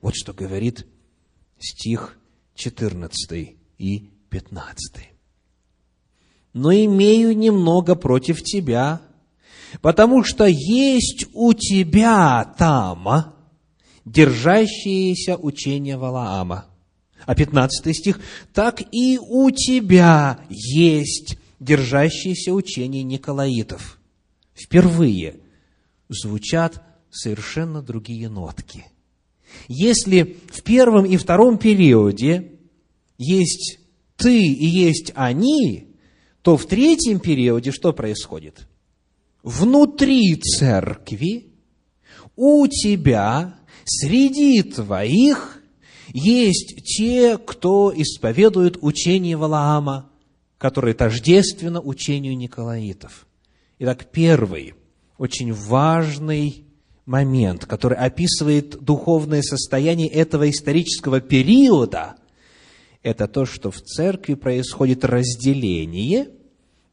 Вот 0.00 0.14
что 0.16 0.32
говорит 0.32 0.86
стих 1.60 2.18
14 2.56 3.56
и 3.78 4.10
15. 4.30 5.09
Но 6.52 6.72
имею 6.72 7.36
немного 7.36 7.94
против 7.94 8.42
тебя, 8.42 9.00
потому 9.80 10.24
что 10.24 10.46
есть 10.46 11.26
у 11.32 11.52
тебя 11.52 12.54
там 12.58 13.34
держащиеся 14.04 15.36
учения 15.36 15.96
Валаама. 15.96 16.66
А 17.26 17.34
15 17.34 17.96
стих, 17.96 18.20
так 18.54 18.82
и 18.92 19.18
у 19.18 19.50
тебя 19.50 20.40
есть 20.48 21.38
держащиеся 21.60 22.52
учения 22.52 23.02
Николаитов. 23.02 23.98
Впервые 24.54 25.40
звучат 26.08 26.82
совершенно 27.10 27.82
другие 27.82 28.28
нотки. 28.28 28.86
Если 29.68 30.38
в 30.50 30.62
первом 30.62 31.04
и 31.04 31.16
втором 31.16 31.58
периоде 31.58 32.52
есть 33.18 33.78
ты 34.16 34.46
и 34.46 34.66
есть 34.66 35.12
они, 35.14 35.89
то 36.42 36.56
в 36.56 36.66
третьем 36.66 37.20
периоде 37.20 37.70
что 37.70 37.92
происходит? 37.92 38.66
Внутри 39.42 40.36
церкви 40.36 41.46
у 42.36 42.66
тебя, 42.66 43.58
среди 43.84 44.62
твоих, 44.62 45.62
есть 46.12 46.82
те, 46.84 47.38
кто 47.38 47.92
исповедует 47.94 48.78
учение 48.80 49.36
Валаама, 49.36 50.10
которое 50.58 50.94
тождественно 50.94 51.80
учению 51.80 52.36
Николаитов. 52.36 53.26
Итак, 53.78 54.10
первый, 54.10 54.74
очень 55.16 55.52
важный 55.52 56.64
момент, 57.06 57.66
который 57.66 57.96
описывает 57.96 58.82
духовное 58.82 59.42
состояние 59.42 60.08
этого 60.08 60.50
исторического 60.50 61.20
периода, 61.20 62.16
это 63.02 63.28
то, 63.28 63.46
что 63.46 63.70
в 63.70 63.80
церкви 63.80 64.34
происходит 64.34 65.04
разделение, 65.04 66.30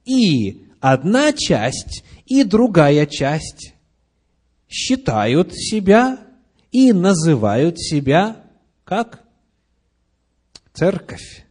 и 0.05 0.65
одна 0.79 1.33
часть 1.33 2.03
и 2.25 2.43
другая 2.43 3.05
часть 3.05 3.73
считают 4.69 5.53
себя 5.53 6.19
и 6.71 6.93
называют 6.93 7.79
себя 7.79 8.43
как 8.83 9.23
церковь, 10.73 11.45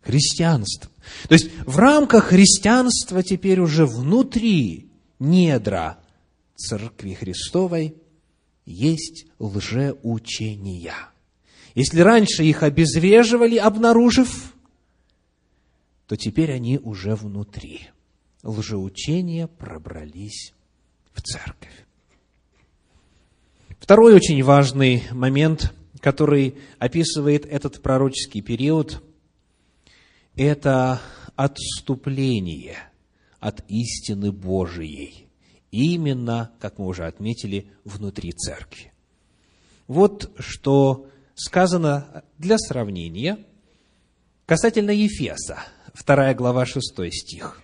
христианство. 0.00 0.90
То 1.28 1.34
есть 1.34 1.50
в 1.66 1.78
рамках 1.78 2.26
христианства 2.26 3.22
теперь 3.22 3.60
уже 3.60 3.86
внутри 3.86 4.90
недра 5.18 5.98
церкви 6.56 7.14
Христовой 7.14 7.96
есть 8.64 9.26
лжеучения. 9.38 11.11
Если 11.74 12.00
раньше 12.00 12.44
их 12.44 12.62
обезвреживали, 12.62 13.56
обнаружив, 13.56 14.54
то 16.06 16.16
теперь 16.16 16.52
они 16.52 16.78
уже 16.78 17.14
внутри. 17.14 17.88
Лжеучения 18.42 19.46
пробрались 19.46 20.52
в 21.14 21.22
церковь. 21.22 21.86
Второй 23.78 24.14
очень 24.14 24.42
важный 24.42 25.04
момент, 25.12 25.72
который 26.00 26.56
описывает 26.78 27.46
этот 27.46 27.80
пророческий 27.80 28.42
период, 28.42 29.02
это 30.36 31.00
отступление 31.36 32.76
от 33.40 33.64
истины 33.68 34.32
Божией. 34.32 35.26
Именно, 35.70 36.52
как 36.60 36.78
мы 36.78 36.86
уже 36.86 37.06
отметили, 37.06 37.66
внутри 37.84 38.32
церкви. 38.32 38.92
Вот 39.88 40.30
что 40.38 41.08
сказано 41.34 42.24
для 42.38 42.58
сравнения 42.58 43.38
касательно 44.46 44.90
Ефеса, 44.90 45.58
2 45.94 46.34
глава, 46.34 46.66
6 46.66 47.12
стих. 47.12 47.62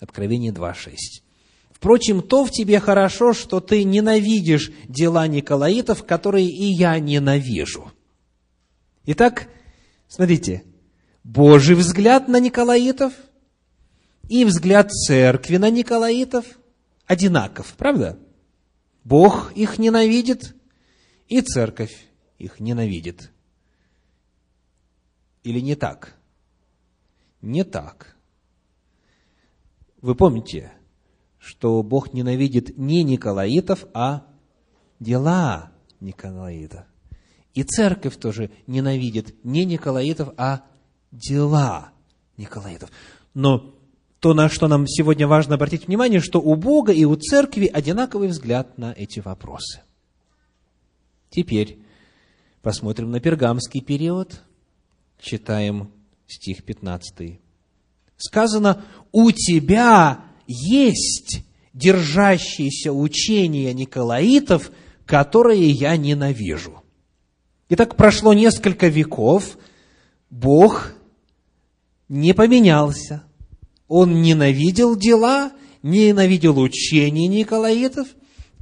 Откровение 0.00 0.52
2.6. 0.52 0.96
Впрочем, 1.70 2.22
то 2.22 2.44
в 2.44 2.50
тебе 2.50 2.80
хорошо, 2.80 3.34
что 3.34 3.60
ты 3.60 3.84
ненавидишь 3.84 4.72
дела 4.88 5.26
Николаитов, 5.26 6.04
которые 6.04 6.48
и 6.48 6.64
я 6.64 6.98
ненавижу. 6.98 7.92
Итак, 9.06 9.48
смотрите, 10.08 10.64
Божий 11.24 11.74
взгляд 11.74 12.28
на 12.28 12.40
Николаитов 12.40 13.12
и 14.28 14.44
взгляд 14.44 14.90
церкви 14.92 15.56
на 15.58 15.70
Николаитов 15.70 16.46
одинаков, 17.06 17.74
правда? 17.76 18.18
Бог 19.04 19.52
их 19.54 19.78
ненавидит, 19.78 20.54
и 21.28 21.40
церковь 21.40 21.94
их 22.38 22.60
ненавидит. 22.60 23.30
Или 25.42 25.60
не 25.60 25.74
так? 25.74 26.16
Не 27.42 27.64
так. 27.64 28.16
Вы 30.00 30.14
помните, 30.14 30.72
что 31.38 31.82
Бог 31.82 32.12
ненавидит 32.12 32.76
не 32.78 33.02
Николаитов, 33.02 33.86
а 33.92 34.26
дела 35.00 35.72
Николаитов. 36.00 36.86
И 37.52 37.62
церковь 37.62 38.16
тоже 38.16 38.50
ненавидит 38.66 39.44
не 39.44 39.64
Николаитов, 39.64 40.30
а 40.36 40.64
дела 41.12 41.92
Николаитов. 42.36 42.90
Но 43.34 43.74
то, 44.20 44.32
на 44.32 44.48
что 44.48 44.68
нам 44.68 44.86
сегодня 44.86 45.28
важно 45.28 45.56
обратить 45.56 45.86
внимание, 45.86 46.20
что 46.20 46.40
у 46.40 46.56
Бога 46.56 46.92
и 46.92 47.04
у 47.04 47.14
церкви 47.14 47.66
одинаковый 47.66 48.28
взгляд 48.28 48.78
на 48.78 48.92
эти 48.92 49.20
вопросы. 49.20 49.82
Теперь 51.28 51.83
Посмотрим 52.64 53.10
на 53.10 53.20
пергамский 53.20 53.82
период. 53.82 54.40
Читаем 55.20 55.90
стих 56.26 56.64
15. 56.64 57.38
Сказано, 58.16 58.82
у 59.12 59.30
тебя 59.32 60.24
есть 60.46 61.44
держащиеся 61.74 62.90
учения 62.90 63.74
Николаитов, 63.74 64.70
которые 65.04 65.68
я 65.72 65.94
ненавижу. 65.98 66.82
Итак, 67.68 67.96
прошло 67.96 68.32
несколько 68.32 68.88
веков, 68.88 69.58
Бог 70.30 70.94
не 72.08 72.32
поменялся. 72.32 73.24
Он 73.88 74.22
ненавидел 74.22 74.96
дела, 74.96 75.52
ненавидел 75.82 76.58
учения 76.58 77.28
Николаитов, 77.28 78.08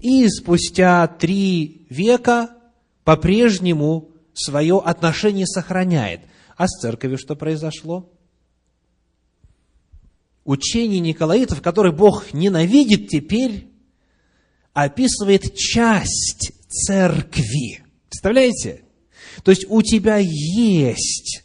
и 0.01 0.29
спустя 0.29 1.07
три 1.07 1.87
века 1.89 2.57
по-прежнему 3.05 4.11
свое 4.35 4.79
отношение 4.79 5.47
сохраняет. 5.47 6.21
А 6.57 6.69
с 6.69 6.81
церковью 6.81 7.19
что 7.19 7.35
произошло? 7.35 8.11
Учение 10.45 11.01
Николаитов, 11.01 11.63
которое 11.63 11.93
Бог 11.93 12.33
ненавидит 12.33 13.09
теперь, 13.09 13.69
описывает 14.73 15.55
часть 15.55 16.53
церкви. 16.69 17.85
Представляете? 18.09 18.83
То 19.45 19.51
есть 19.51 19.67
у 19.69 19.83
тебя 19.83 20.19
есть 20.19 21.45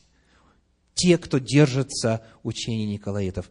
те, 0.93 1.17
кто 1.17 1.37
держится 1.37 2.23
учения 2.43 2.85
Николаитов. 2.85 3.49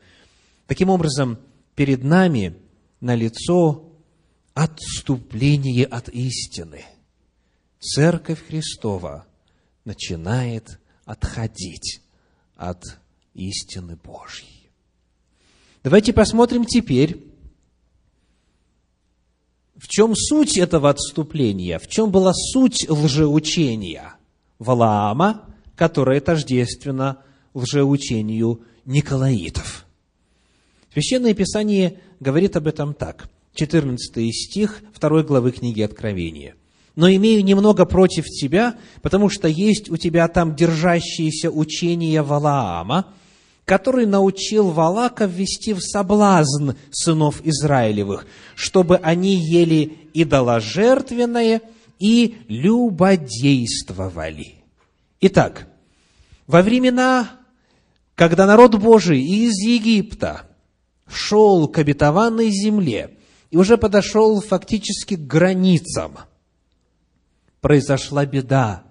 Таким 0.67 0.91
образом, 0.91 1.39
перед 1.77 2.03
нами 2.03 2.57
налицо 3.01 3.93
отступление 4.55 5.85
от 5.85 6.09
истины– 6.09 6.85
Церковь 7.79 8.47
Христова 8.47 9.27
начинает 9.85 10.79
отходить 11.05 12.01
от 12.57 12.83
истины 13.35 13.97
Божьей. 13.97 14.71
Давайте 15.85 16.13
посмотрим 16.13 16.65
теперь, 16.65 17.25
в 19.77 19.87
чем 19.89 20.17
суть 20.17 20.57
этого 20.57 20.91
отступления, 20.91 21.79
в 21.79 21.87
чем 21.87 22.11
была 22.11 22.33
суть 22.33 22.89
лжеучения 22.89 24.15
Валаама, 24.59 25.55
которое 25.77 26.21
тождественно 26.21 27.23
лжеучению 27.55 28.63
Николаитов. 28.85 29.85
Священное 30.93 31.35
Писание 31.35 32.01
говорит 32.21 32.57
об 32.57 32.67
этом 32.67 32.95
так. 32.95 33.29
14 33.55 34.35
стих 34.35 34.83
2 34.99 35.23
главы 35.23 35.53
книги 35.53 35.83
Откровения– 35.83 36.57
но 36.97 37.09
имею 37.11 37.45
немного 37.45 37.85
против 37.85 38.25
тебя, 38.25 38.75
потому 39.03 39.29
что 39.29 39.47
есть 39.47 39.91
у 39.91 39.99
тебя 39.99 40.27
там 40.29 40.57
держащиеся 40.57 41.51
учения 41.51 42.23
Валаама, 42.23 43.13
который 43.67 44.07
научил 44.07 44.71
Валака 44.71 45.27
ввести 45.27 45.75
в 45.75 45.81
соблазн 45.81 46.71
сынов 46.91 47.43
Израилевых, 47.45 48.27
чтобы 48.55 48.97
они 48.97 49.37
ели 49.37 49.99
идоложертвенное 50.15 51.61
и 51.99 52.39
любодействовали. 52.49 54.55
Итак, 55.21 55.69
во 56.47 56.63
времена, 56.63 57.29
когда 58.15 58.47
народ 58.47 58.77
Божий 58.77 59.21
из 59.21 59.59
Египта 59.59 60.45
шел 61.07 61.69
к 61.69 61.77
обетованной 61.79 62.49
земле 62.51 63.19
и 63.51 63.59
уже 63.59 63.77
подошел 63.77 64.41
фактически 64.41 65.17
к 65.17 65.27
границам– 65.27 66.17
произошла 67.67 68.25
беда, 68.27 68.85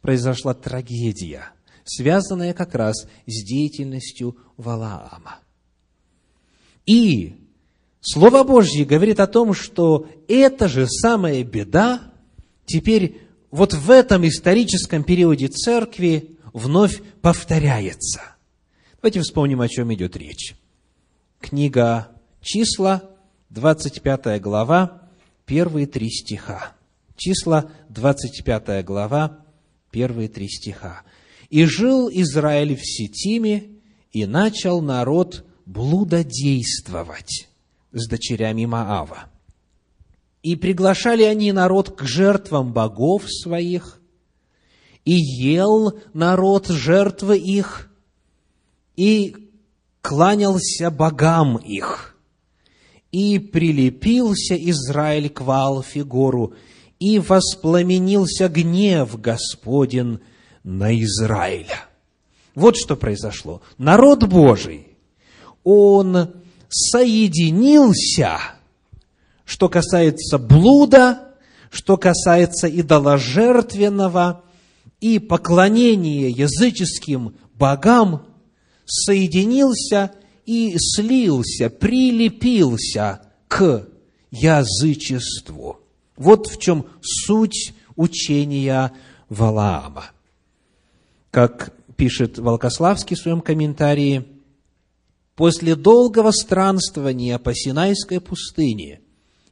произошла 0.00 0.54
трагедия. 0.54 1.50
связанное 1.84 2.54
как 2.54 2.76
раз 2.76 3.08
с 3.26 3.44
деятельностью 3.44 4.36
Валаама. 4.56 5.40
И 6.86 7.34
Слово 8.00 8.44
Божье 8.44 8.84
говорит 8.84 9.18
о 9.18 9.26
том, 9.26 9.54
что 9.54 10.08
эта 10.28 10.68
же 10.68 10.86
самая 10.86 11.42
беда 11.42 12.12
теперь 12.64 13.22
вот 13.50 13.74
в 13.74 13.90
этом 13.90 14.24
историческом 14.28 15.02
периоде 15.02 15.48
церкви 15.48 16.38
вновь 16.52 17.02
повторяется. 17.22 18.20
Давайте 19.00 19.20
вспомним, 19.22 19.60
о 19.62 19.68
чем 19.68 19.92
идет 19.92 20.16
речь. 20.16 20.54
Книга 21.40 22.06
«Числа», 22.40 23.02
25 23.50 24.40
глава, 24.40 25.02
первые 25.44 25.88
три 25.88 26.08
стиха. 26.08 26.76
Числа, 27.24 27.70
25 27.88 28.84
глава, 28.84 29.44
первые 29.92 30.28
три 30.28 30.48
стиха. 30.48 31.02
«И 31.50 31.64
жил 31.66 32.08
Израиль 32.10 32.74
в 32.74 32.80
Сетиме, 32.82 33.78
и 34.10 34.26
начал 34.26 34.82
народ 34.82 35.44
блудодействовать 35.64 37.46
с 37.92 38.08
дочерями 38.08 38.64
Маава. 38.64 39.26
И 40.42 40.56
приглашали 40.56 41.22
они 41.22 41.52
народ 41.52 41.96
к 41.96 42.02
жертвам 42.02 42.72
богов 42.72 43.22
своих, 43.28 44.00
и 45.04 45.12
ел 45.14 45.96
народ 46.14 46.66
жертвы 46.66 47.38
их, 47.38 47.88
и 48.96 49.36
кланялся 50.00 50.90
богам 50.90 51.56
их. 51.56 52.16
И 53.12 53.38
прилепился 53.38 54.56
Израиль 54.56 55.30
к 55.30 55.40
Ваалфигору, 55.40 56.54
и 57.02 57.18
воспламенился 57.18 58.48
гнев 58.48 59.20
Господен 59.20 60.20
на 60.62 60.96
Израиля. 61.02 61.84
Вот 62.54 62.76
что 62.76 62.94
произошло. 62.94 63.60
Народ 63.76 64.22
Божий, 64.22 64.86
он 65.64 66.34
соединился, 66.68 68.38
что 69.44 69.68
касается 69.68 70.38
блуда, 70.38 71.34
что 71.72 71.96
касается 71.96 72.68
идоложертвенного 72.68 74.44
и 75.00 75.18
поклонения 75.18 76.28
языческим 76.28 77.34
богам, 77.54 78.26
соединился 78.84 80.12
и 80.46 80.76
слился, 80.78 81.68
прилепился 81.68 83.22
к 83.48 83.88
язычеству. 84.30 85.81
Вот 86.16 86.46
в 86.46 86.58
чем 86.58 86.86
суть 87.00 87.74
учения 87.96 88.92
Валаама. 89.28 90.10
Как 91.30 91.74
пишет 91.96 92.38
Волкославский 92.38 93.16
в 93.16 93.20
своем 93.20 93.40
комментарии, 93.40 94.26
После 95.34 95.76
долгого 95.76 96.30
странствования 96.30 97.38
по 97.38 97.54
Синайской 97.54 98.20
пустыне 98.20 99.00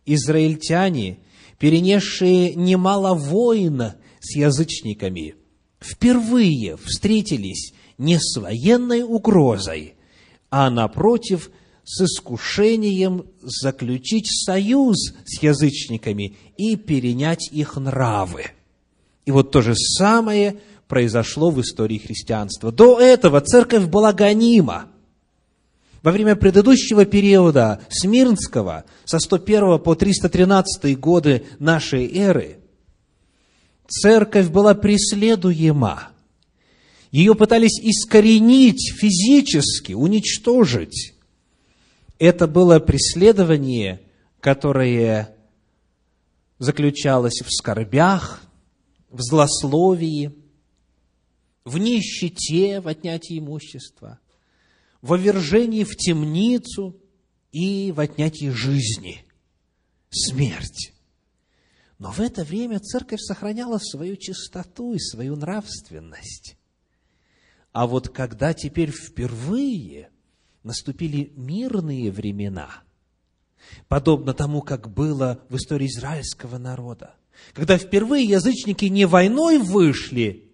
израильтяне, 0.05 1.19
перенесшие 1.59 2.55
немало 2.55 3.15
войн 3.15 3.95
с 4.21 4.37
язычниками, 4.37 5.37
впервые 5.81 6.77
встретились 6.77 7.73
не 7.97 8.19
с 8.19 8.39
военной 8.39 9.03
угрозой, 9.03 9.95
а 10.51 10.69
напротив 10.71 11.51
с 11.91 12.03
искушением 12.03 13.27
заключить 13.43 14.29
союз 14.29 15.13
с 15.25 15.43
язычниками 15.43 16.37
и 16.57 16.77
перенять 16.77 17.51
их 17.51 17.77
нравы. 17.77 18.53
И 19.27 19.33
вот 19.33 19.51
то 19.51 19.61
же 19.61 19.75
самое 19.75 20.59
произошло 20.87 21.51
в 21.51 21.61
истории 21.61 21.99
христианства. 21.99 22.71
До 22.71 23.01
этого 23.01 23.41
церковь 23.41 23.87
была 23.87 24.13
гонима– 24.13 24.87
во 26.03 26.13
время 26.13 26.35
предыдущего 26.35 27.05
периода 27.05 27.81
Смирнского, 27.91 28.85
со 29.05 29.19
101 29.19 29.79
по 29.81 29.95
313 29.95 30.99
годы 30.99 31.45
нашей 31.59 32.11
эры, 32.17 32.59
церковь 33.87 34.49
была 34.49 34.75
преследуема. 34.75 36.09
Ее 37.11 37.35
пытались 37.35 37.79
искоренить 37.81 38.95
физически, 38.97 39.93
уничтожить. 39.93 41.15
Это 42.21 42.47
было 42.47 42.79
преследование, 42.79 44.01
которое 44.39 45.35
заключалось 46.59 47.41
в 47.45 47.51
скорбях, 47.51 48.43
в 49.09 49.21
злословии, 49.21 50.33
в 51.65 51.79
нищете, 51.79 52.81
в 52.81 52.87
отнятии 52.87 53.41
имущества– 53.41 54.21
в 55.03 55.13
овержении 55.13 55.85
в 55.85 55.97
темницу 55.97 57.01
и 57.53 57.93
в 57.93 58.01
отнятии 58.01 58.51
жизни, 58.51 59.25
смерть. 60.11 60.93
Но 61.99 62.13
в 62.13 62.21
это 62.21 62.45
время 62.45 62.81
церковь 62.81 63.21
сохраняла 63.21 63.79
свою 63.79 64.17
чистоту 64.17 64.95
и 64.95 64.99
свою 64.99 65.37
нравственность. 65.37 66.57
А 67.73 67.87
вот 67.87 68.09
когда 68.09 68.55
теперь 68.55 68.91
впервые 68.91 70.11
наступили 70.63 71.33
мирные 71.37 72.11
времена, 72.11 72.83
подобно 73.89 74.35
тому, 74.35 74.63
как 74.63 74.93
было 74.93 75.43
в 75.49 75.57
истории 75.57 75.87
израильского 75.87 76.59
народа, 76.59 77.15
когда 77.53 77.79
впервые 77.79 78.25
язычники 78.25 78.87
не 78.87 79.07
войной 79.07 79.59
вышли, 79.59 80.51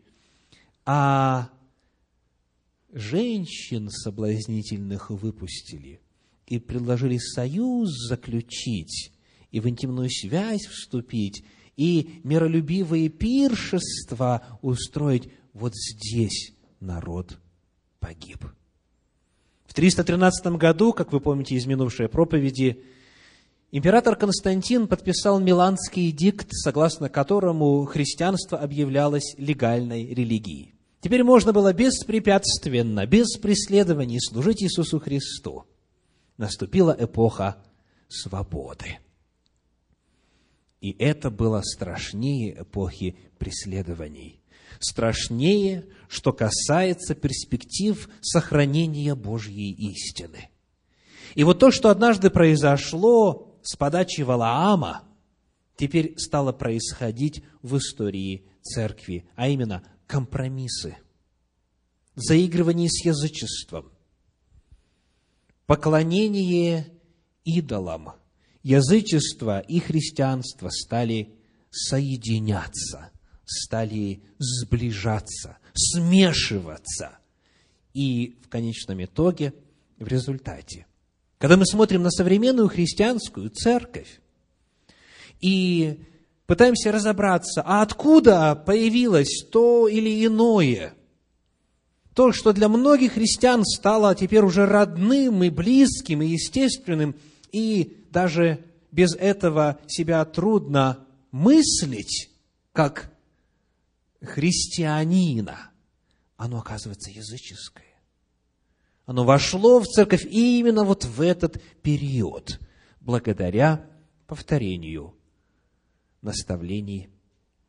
а 0.84 1.50
женщин 2.92 3.90
соблазнительных 3.90 5.10
выпустили 5.10 6.00
и 6.46 6.58
предложили 6.58 7.18
союз 7.18 7.90
заключить 8.08 9.12
и 9.50 9.60
в 9.60 9.68
интимную 9.68 10.10
связь 10.10 10.66
вступить, 10.66 11.44
и 11.76 12.20
миролюбивые 12.24 13.08
пиршества 13.08 14.58
устроить, 14.62 15.30
вот 15.52 15.74
здесь 15.74 16.52
народ 16.80 17.38
погиб. 18.00 18.44
В 19.76 19.78
313 19.78 20.46
году, 20.56 20.94
как 20.94 21.12
вы 21.12 21.20
помните 21.20 21.54
из 21.54 21.66
минувшей 21.66 22.08
проповеди, 22.08 22.82
император 23.70 24.16
Константин 24.16 24.88
подписал 24.88 25.38
Миланский 25.38 26.12
дикт, 26.12 26.46
согласно 26.52 27.10
которому 27.10 27.84
христианство 27.84 28.56
объявлялось 28.56 29.34
легальной 29.36 30.14
религией. 30.14 30.74
Теперь 31.02 31.24
можно 31.24 31.52
было 31.52 31.74
беспрепятственно, 31.74 33.04
без 33.04 33.36
преследований 33.36 34.18
служить 34.18 34.62
Иисусу 34.62 34.98
Христу. 34.98 35.66
Наступила 36.38 36.96
эпоха 36.98 37.58
свободы. 38.08 38.96
И 40.80 40.96
это 40.98 41.30
было 41.30 41.60
страшнее 41.60 42.62
эпохи 42.62 43.14
преследований. 43.36 44.40
Страшнее, 44.80 45.84
что 46.08 46.32
касается 46.32 47.14
перспектив 47.14 48.08
сохранения 48.20 49.14
Божьей 49.14 49.72
истины. 49.72 50.50
И 51.34 51.44
вот 51.44 51.58
то, 51.58 51.70
что 51.70 51.90
однажды 51.90 52.30
произошло 52.30 53.58
с 53.62 53.76
подачи 53.76 54.22
Валаама, 54.22 55.02
теперь 55.76 56.14
стало 56.18 56.52
происходить 56.52 57.42
в 57.62 57.76
истории 57.76 58.46
церкви, 58.62 59.28
а 59.36 59.48
именно 59.48 59.82
компромиссы, 60.06 60.96
заигрывание 62.14 62.88
с 62.88 63.04
язычеством, 63.04 63.92
поклонение 65.66 66.88
идолам, 67.44 68.12
язычество 68.62 69.60
и 69.60 69.78
христианство 69.78 70.70
стали 70.70 71.34
соединяться, 71.70 73.10
стали 73.44 74.22
сближаться, 74.38 75.58
смешиваться. 75.76 77.18
И 77.94 78.36
в 78.44 78.48
конечном 78.48 79.04
итоге, 79.04 79.54
в 79.98 80.06
результате, 80.08 80.86
когда 81.38 81.56
мы 81.56 81.66
смотрим 81.66 82.02
на 82.02 82.10
современную 82.10 82.68
христианскую 82.68 83.50
церковь, 83.50 84.20
и 85.40 86.00
пытаемся 86.46 86.92
разобраться, 86.92 87.62
а 87.64 87.82
откуда 87.82 88.54
появилось 88.54 89.44
то 89.50 89.88
или 89.88 90.24
иное. 90.24 90.94
То, 92.14 92.32
что 92.32 92.52
для 92.52 92.68
многих 92.68 93.12
христиан 93.12 93.64
стало 93.64 94.14
теперь 94.14 94.42
уже 94.42 94.64
родным 94.64 95.42
и 95.44 95.50
близким 95.50 96.22
и 96.22 96.28
естественным, 96.28 97.14
и 97.52 97.98
даже 98.10 98.64
без 98.90 99.14
этого 99.14 99.78
себя 99.86 100.24
трудно 100.24 101.04
мыслить, 101.30 102.30
как 102.72 103.12
христианина, 104.26 105.70
оно 106.36 106.58
оказывается 106.58 107.10
языческое. 107.10 107.86
Оно 109.06 109.24
вошло 109.24 109.80
в 109.80 109.86
церковь 109.86 110.24
именно 110.24 110.84
вот 110.84 111.04
в 111.04 111.20
этот 111.20 111.62
период, 111.82 112.60
благодаря 113.00 113.88
повторению 114.26 115.14
наставлений 116.22 117.08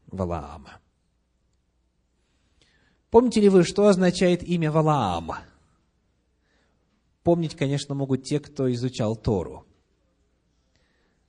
Валаама. 0.07 0.79
Помните 3.09 3.39
ли 3.39 3.49
вы, 3.49 3.63
что 3.63 3.87
означает 3.87 4.43
имя 4.43 4.71
Валаам? 4.71 5.31
Помнить, 7.23 7.55
конечно, 7.55 7.93
могут 7.93 8.23
те, 8.23 8.39
кто 8.39 8.71
изучал 8.73 9.15
Тору. 9.15 9.65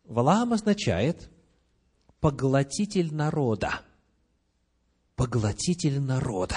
Валаам 0.05 0.55
означает 0.55 1.31
поглотитель 2.21 3.14
народа. 3.14 3.83
Поглотитель 5.19 6.01
народа. 6.01 6.55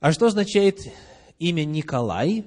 А 0.00 0.12
что 0.12 0.26
означает 0.26 0.78
имя 1.38 1.64
Николай? 1.64 2.44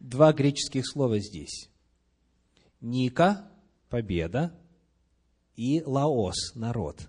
Два 0.00 0.32
греческих 0.32 0.84
слова 0.84 1.20
здесь. 1.20 1.70
Ника– 2.80 3.48
победа, 3.88 4.52
и 5.54 5.80
Лаос– 5.84 6.52
народ, 6.56 7.08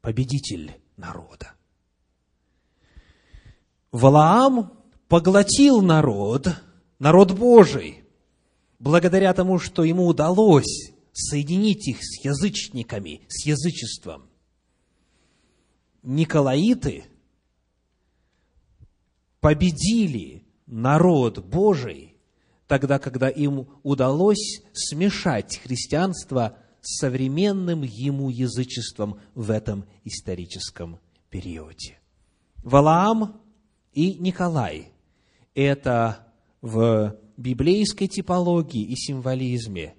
победитель 0.00 0.80
народа. 0.96 1.52
Валаам 3.90 4.72
поглотил 5.08 5.82
народ, 5.82 6.48
народ 6.98 7.32
Божий, 7.32 8.02
благодаря 8.78 9.34
тому, 9.34 9.58
что 9.58 9.84
ему 9.84 10.06
удалось 10.06 10.94
соединить 11.12 11.88
их 11.88 11.98
с 12.00 12.24
язычниками, 12.24 13.22
с 13.28 13.46
язычеством. 13.46 14.28
Николаиты 16.02 17.04
победили 19.40 20.44
народ 20.66 21.44
Божий 21.44 22.16
тогда, 22.66 22.98
когда 22.98 23.28
им 23.28 23.68
удалось 23.82 24.62
смешать 24.72 25.58
христианство 25.58 26.56
с 26.80 26.98
современным 26.98 27.82
ему 27.82 28.30
язычеством 28.30 29.20
в 29.34 29.50
этом 29.50 29.84
историческом 30.04 30.98
периоде. 31.30 31.98
Валаам 32.64 33.40
и 33.92 34.14
Николай– 34.14 34.92
это 35.54 36.32
в 36.60 37.18
библейской 37.36 38.06
типологии 38.06 38.82
и 38.82 38.96
символизме 38.96 39.94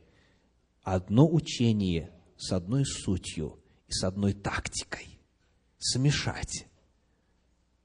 одно 0.83 1.27
учение 1.27 2.11
с 2.37 2.51
одной 2.51 2.85
сутью 2.85 3.59
и 3.87 3.91
с 3.91 4.03
одной 4.03 4.33
тактикой– 4.33 5.19
смешать 5.77 6.67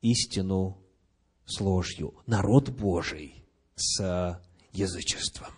истину 0.02 0.78
с 1.46 1.60
ложью, 1.60 2.14
народ 2.26 2.68
Божий 2.68 3.44
с 3.74 4.40
язычеством. 4.72 5.48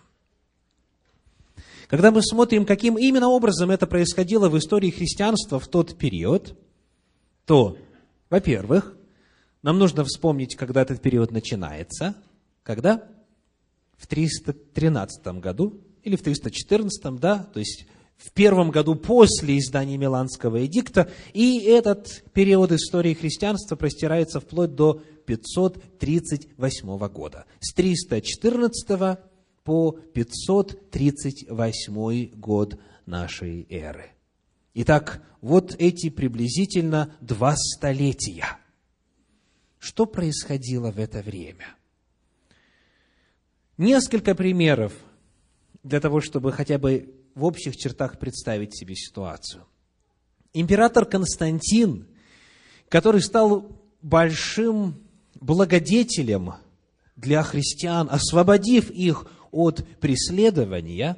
Когда 1.87 2.11
мы 2.11 2.21
смотрим, 2.23 2.65
каким 2.65 2.97
именно 2.97 3.27
образом 3.27 3.69
это 3.69 3.85
происходило 3.85 4.47
в 4.47 4.57
истории 4.57 4.91
христианства 4.91 5.59
в 5.59 5.67
тот 5.67 5.97
период, 5.97 6.57
то, 7.45 7.77
во-первых, 8.29 8.95
нам 9.61 9.77
нужно 9.77 10.05
вспомнить, 10.05 10.55
когда 10.55 10.83
этот 10.83 11.01
период 11.01 11.31
начинается. 11.31 12.15
Когда? 12.63 13.09
В 13.97 14.07
313 14.07 15.39
году 15.39 15.81
или 16.03 16.15
в 16.15 16.21
314, 16.21 17.19
да, 17.19 17.49
то 17.53 17.59
есть 17.59 17.85
в 18.17 18.31
первом 18.31 18.71
году 18.71 18.95
после 18.95 19.57
издания 19.57 19.97
Миланского 19.97 20.65
эдикта, 20.65 21.11
и 21.33 21.59
этот 21.59 22.23
период 22.33 22.71
истории 22.71 23.13
христианства 23.13 23.75
простирается 23.75 24.39
вплоть 24.39 24.73
до 24.75 25.01
538 25.25 27.07
года. 27.07 27.45
С 27.59 27.73
314 27.73 29.19
по 29.63 29.91
538 29.91 32.35
год 32.35 32.79
нашей 33.05 33.67
эры. 33.69 34.11
Итак, 34.73 35.21
вот 35.41 35.75
эти 35.79 36.09
приблизительно 36.09 37.15
два 37.21 37.55
столетия. 37.57 38.57
Что 39.79 40.05
происходило 40.05 40.91
в 40.91 40.99
это 40.99 41.23
время? 41.23 41.75
Несколько 43.77 44.35
примеров 44.35 44.93
для 45.83 45.99
того, 45.99 46.21
чтобы 46.21 46.51
хотя 46.51 46.77
бы 46.77 47.13
в 47.35 47.43
общих 47.43 47.77
чертах 47.77 48.19
представить 48.19 48.75
себе 48.75 48.95
ситуацию. 48.95 49.65
Император 50.53 51.05
Константин, 51.05 52.07
который 52.89 53.21
стал 53.21 53.81
большим 54.01 54.95
благодетелем 55.35 56.53
для 57.15 57.43
христиан, 57.43 58.07
освободив 58.11 58.89
их 58.91 59.27
от 59.51 59.85
преследования 59.99 61.17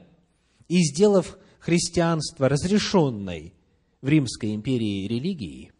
и 0.68 0.80
сделав 0.84 1.38
христианство 1.60 2.50
разрешенной 2.50 3.54
в 4.02 4.08
Римской 4.08 4.54
империи 4.54 5.08
религией, 5.08 5.72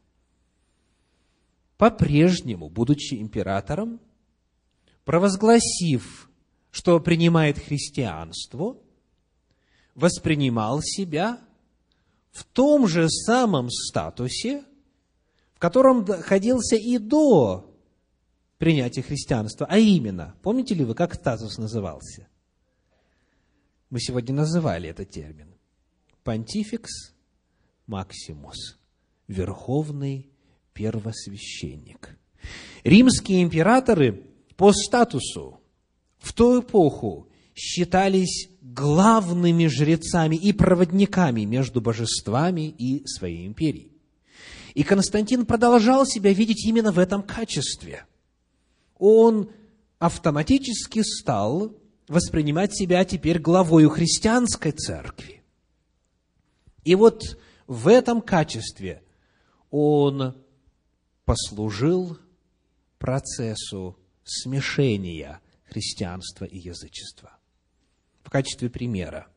по-прежнему, 1.78 2.70
будучи 2.70 3.16
императором, 3.16 4.00
провозгласив, 5.04 6.30
что 6.74 7.00
принимает 7.00 7.60
христианство, 7.60 8.76
воспринимал 9.94 10.82
себя 10.82 11.40
в 12.32 12.44
том 12.44 12.88
же 12.88 13.08
самом 13.10 13.70
статусе, 13.70 14.66
в 15.54 15.60
котором 15.60 16.04
находился 16.04 16.76
и 16.76 16.98
до 16.98 17.72
принятия 18.58 19.04
христианства, 19.04 19.68
а 19.70 19.78
именно, 19.78 20.36
помните 20.42 20.74
ли 20.74 20.84
вы, 20.84 20.96
как 20.96 21.14
статус 21.14 21.60
назывался? 21.60 22.28
Мы 23.92 24.00
сегодня 24.00 24.34
называли 24.34 24.90
этот 24.90 25.12
термин. 25.12 25.54
Понтификс 26.24 27.14
Максимус, 27.86 28.80
верховный 29.28 30.32
первосвященник. 30.74 32.18
Римские 32.84 33.44
императоры 33.44 34.26
по 34.58 34.74
статусу 34.74 35.60
в 36.24 36.32
ту 36.32 36.62
эпоху 36.62 37.28
считались 37.54 38.50
главными 38.62 39.68
жрецами 39.68 40.38
и 40.38 40.54
проводниками 40.54 41.42
между 41.42 41.82
божествами 41.82 42.70
и 42.70 43.06
своей 43.06 43.46
империей. 43.46 43.92
И 44.74 44.84
Константин 44.84 45.46
продолжал 45.46 46.06
себя 46.06 46.32
видеть 46.32 46.66
именно 46.66 46.94
в 46.94 46.98
этом 46.98 47.24
качестве. 47.24 48.06
Он 48.98 49.52
автоматически 50.00 51.02
стал 51.04 51.76
воспринимать 52.08 52.74
себя 52.74 53.04
теперь 53.04 53.38
главою 53.38 53.90
христианской 53.90 54.72
церкви. 54.72 55.44
И 56.86 56.96
вот 56.96 57.38
в 57.68 57.90
этом 57.90 58.22
качестве 58.22 59.04
он 59.70 60.36
послужил 61.26 62.18
процессу 62.98 63.98
смешения 64.24 65.42
христианства 65.74 66.46
и 66.46 66.58
язычества. 66.58 67.38
В 68.24 68.30
качестве 68.30 68.70
примера, 68.70 69.28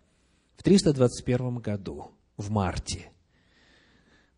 в 0.56 0.62
321 0.62 1.56
году, 1.56 2.12
в 2.36 2.50
марте, 2.50 3.10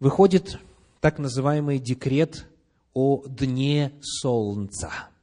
выходит 0.00 0.58
так 1.00 1.18
называемый 1.18 1.78
декрет 1.78 2.46
о 2.94 3.24
Дне 3.26 3.92
Солнца– 4.00 4.92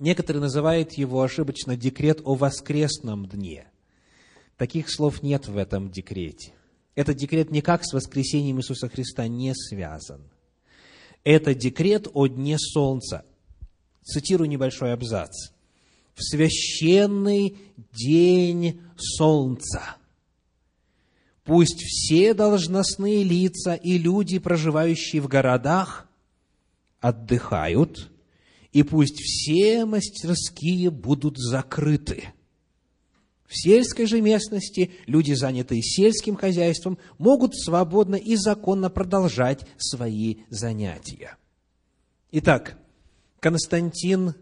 Некоторые 0.00 0.40
называют 0.40 0.94
его 0.94 1.22
ошибочно 1.22 1.76
декрет 1.76 2.22
о 2.24 2.34
воскресном 2.34 3.26
дне. 3.26 3.68
Таких 4.56 4.90
слов 4.90 5.22
нет 5.22 5.46
в 5.46 5.58
этом 5.58 5.90
декрете. 5.90 6.54
Этот 6.94 7.16
декрет 7.16 7.50
никак 7.50 7.84
с 7.84 7.92
воскресением 7.92 8.58
Иисуса 8.58 8.88
Христа 8.88 9.28
не 9.28 9.54
связан. 9.54 10.22
Это 11.22 11.54
декрет 11.54 12.08
о 12.14 12.26
дне 12.28 12.56
солнца. 12.58 13.26
Цитирую 14.02 14.48
небольшой 14.48 14.94
абзац. 14.94 15.50
В 16.20 16.22
священный 16.22 17.56
день 17.92 18.82
солнца 18.96 19.96
пусть 21.44 21.82
все 21.82 22.34
должностные 22.34 23.24
лица 23.24 23.74
и 23.74 23.96
люди, 23.96 24.38
проживающие 24.38 25.22
в 25.22 25.28
городах, 25.28 26.06
отдыхают– 27.00 28.10
и 28.72 28.82
пусть 28.82 29.20
все 29.20 29.84
мастерские 29.84 30.90
будут 30.90 31.38
закрыты. 31.38 32.32
В 33.46 33.60
сельской 33.60 34.06
же 34.06 34.20
местности 34.20 34.92
люди, 35.06 35.32
занятые 35.32 35.82
сельским 35.82 36.36
хозяйством, 36.36 36.98
могут 37.18 37.56
свободно 37.56 38.14
и 38.14 38.36
законно 38.36 38.90
продолжать 38.90 39.66
свои 39.76 40.42
занятия. 40.50 41.36
Итак, 42.30 42.78
Константин 43.40 44.34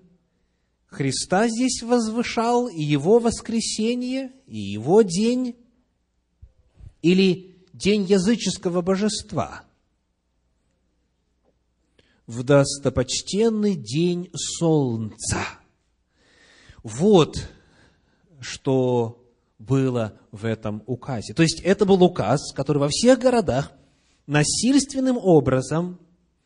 Христа 0.88 1.48
здесь 1.48 1.82
возвышал, 1.82 2.68
и 2.68 2.82
его 2.82 3.18
воскресение, 3.18 4.32
и 4.46 4.58
его 4.58 5.02
день, 5.02 5.56
или 7.02 7.56
день 7.72 8.04
языческого 8.04 8.80
божества– 8.82 9.64
в 12.28 12.42
достопочтенный 12.42 13.74
день 13.74 14.30
солнца. 14.34 15.38
Вот 16.84 17.48
что 18.38 19.26
было 19.58 20.20
в 20.30 20.44
этом 20.44 20.84
указе. 20.86 21.34
То 21.34 21.42
есть 21.42 21.60
это 21.62 21.84
был 21.86 22.04
указ, 22.04 22.52
который 22.52 22.78
во 22.78 22.88
всех 22.88 23.18
городах 23.18 23.72
насильственным 24.26 25.16
образом 25.16 25.98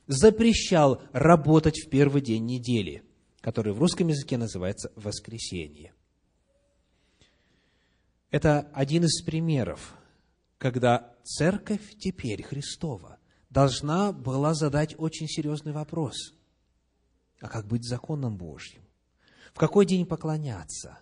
запрещал 0.07 1.03
работать 1.13 1.81
в 1.81 1.91
первый 1.91 2.23
день 2.23 2.47
недели, 2.47 3.03
который 3.43 3.75
в 3.75 3.79
русском 3.79 4.09
языке 4.09 4.39
называется 4.39 4.91
воскресенье. 4.95 5.93
Это 8.31 8.71
один 8.73 9.05
из 9.05 9.21
примеров, 9.23 9.95
когда 10.57 11.15
церковь 11.25 11.99
теперь 11.99 12.43
Христова 12.43 13.19
должна 13.51 14.13
была 14.13 14.55
задать 14.55 14.95
очень 14.97 15.27
серьезный 15.27 15.73
вопрос. 15.73 16.33
А 17.41 17.49
как 17.49 17.67
быть 17.67 17.85
законом 17.85 18.39
Божьим? 18.39 18.83
В 19.53 19.59
какой 19.59 19.85
день 19.85 20.07
поклоняться? 20.07 20.99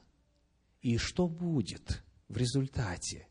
И 0.80 0.96
что 0.96 1.28
будет 1.28 2.02
в 2.28 2.38
результате, 2.38 3.28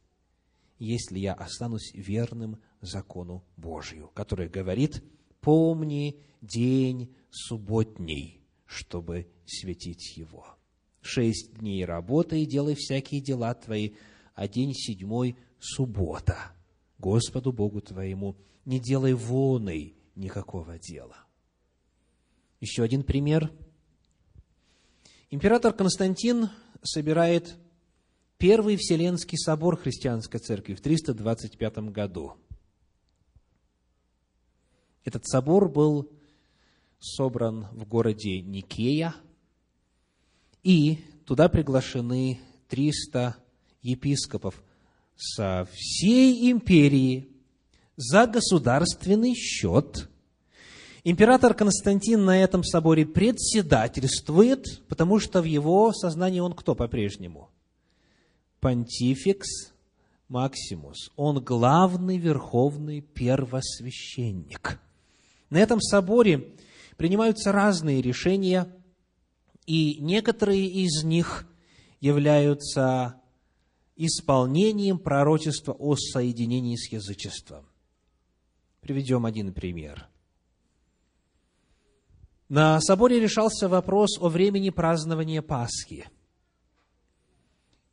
если 0.78 1.18
я 1.18 1.34
останусь 1.34 1.92
верным 1.94 2.62
закону 2.80 3.44
Божью, 3.58 4.10
который 4.14 4.48
говорит, 4.48 5.04
помни 5.42 6.22
день 6.42 7.14
субботний, 7.32 8.39
чтобы 8.70 9.28
светить 9.48 10.16
его. 10.16 10.46
Шесть 11.02 11.56
дней 11.56 11.84
работай 11.86 12.46
делай 12.46 12.76
всякие 12.76 13.20
дела 13.20 13.56
твои, 13.56 13.96
а 14.36 14.48
день 14.48 14.74
седьмой– 14.76 15.38
суббота. 15.60 16.54
Господу 17.00 17.52
Богу 17.52 17.82
твоему 17.82 18.38
не 18.66 18.80
делай 18.80 19.14
воной 19.14 19.96
никакого 20.16 20.78
дела. 20.78 21.18
Еще 22.60 22.84
один 22.84 23.02
пример. 23.04 23.52
Император 25.32 25.74
Константин 25.74 26.50
собирает 26.84 27.58
Первый 28.38 28.78
Вселенский 28.78 29.38
собор 29.38 29.78
христианской 29.78 30.40
церкви 30.40 30.76
в 30.76 30.82
325 30.82 31.78
году. 31.92 32.36
Этот 35.04 35.26
собор 35.26 35.70
был 35.70 36.12
собран 37.00 37.68
в 37.72 37.86
городе 37.86 38.42
Никея, 38.42 39.16
и 40.64 41.00
туда 41.26 41.50
приглашены 41.50 42.40
300 42.68 43.36
епископов 43.82 44.62
со 45.16 45.68
всей 45.74 46.52
империи 46.52 47.30
за 47.96 48.28
государственный 48.28 49.34
счет. 49.36 50.10
Император 51.04 51.54
Константин 51.54 52.26
на 52.26 52.42
этом 52.42 52.64
соборе 52.64 53.06
председательствует, 53.06 54.82
потому 54.88 55.20
что 55.20 55.42
в 55.42 55.46
его 55.46 55.94
сознании 55.94 56.40
он 56.40 56.54
кто 56.54 56.76
по-прежнему? 56.76 57.50
Понтификс 58.60 59.74
Максимус. 60.28 61.12
Он 61.16 61.44
главный 61.44 62.18
верховный 62.18 63.02
первосвященник. 63.02 64.80
На 65.50 65.58
этом 65.58 65.82
соборе 65.82 66.54
принимаются 67.00 67.54
разные 67.54 68.02
решения, 68.02 68.76
и 69.66 70.02
некоторые 70.02 70.68
из 70.68 71.02
них 71.06 71.48
являются 72.02 73.22
исполнением 73.96 75.00
пророчества 75.00 75.72
о 75.72 75.96
соединении 75.96 76.76
с 76.76 76.92
язычеством. 76.92 77.66
Приведем 78.82 79.26
один 79.26 79.54
пример. 79.54 80.10
На 82.50 82.82
соборе 82.82 83.18
решался 83.22 83.70
вопрос 83.70 84.20
о 84.20 84.28
времени 84.28 84.70
празднования 84.70 85.42
Пасхи. 85.42 86.06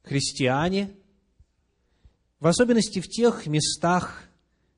Христиане, 0.02 0.96
в 2.40 2.48
особенности 2.48 2.98
в 2.98 3.06
тех 3.06 3.46
местах, 3.46 4.24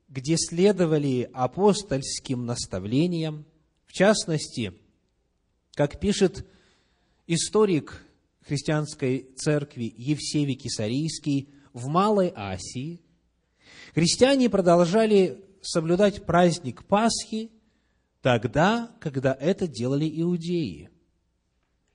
где 0.07 0.37
следовали 0.37 1.27
апостольским 1.33 2.45
наставлениям, 2.45 3.47
в 3.89 3.93
частности, 3.93 4.71
как 5.73 5.99
пишет 5.99 6.47
историк 7.25 8.05
христианской 8.41 9.31
церкви 9.35 9.91
Евсевий 9.97 10.53
Кисарийский, 10.55 11.49
в 11.73 11.87
Малой 11.87 12.31
Асии, 12.35 13.01
христиане 13.95 14.49
продолжали 14.49 15.43
соблюдать 15.61 16.23
праздник 16.25 16.85
Пасхи 16.85 17.51
тогда, 18.21 18.91
когда 18.99 19.33
это 19.33 19.67
делали 19.67 20.07
иудеи, 20.21 20.89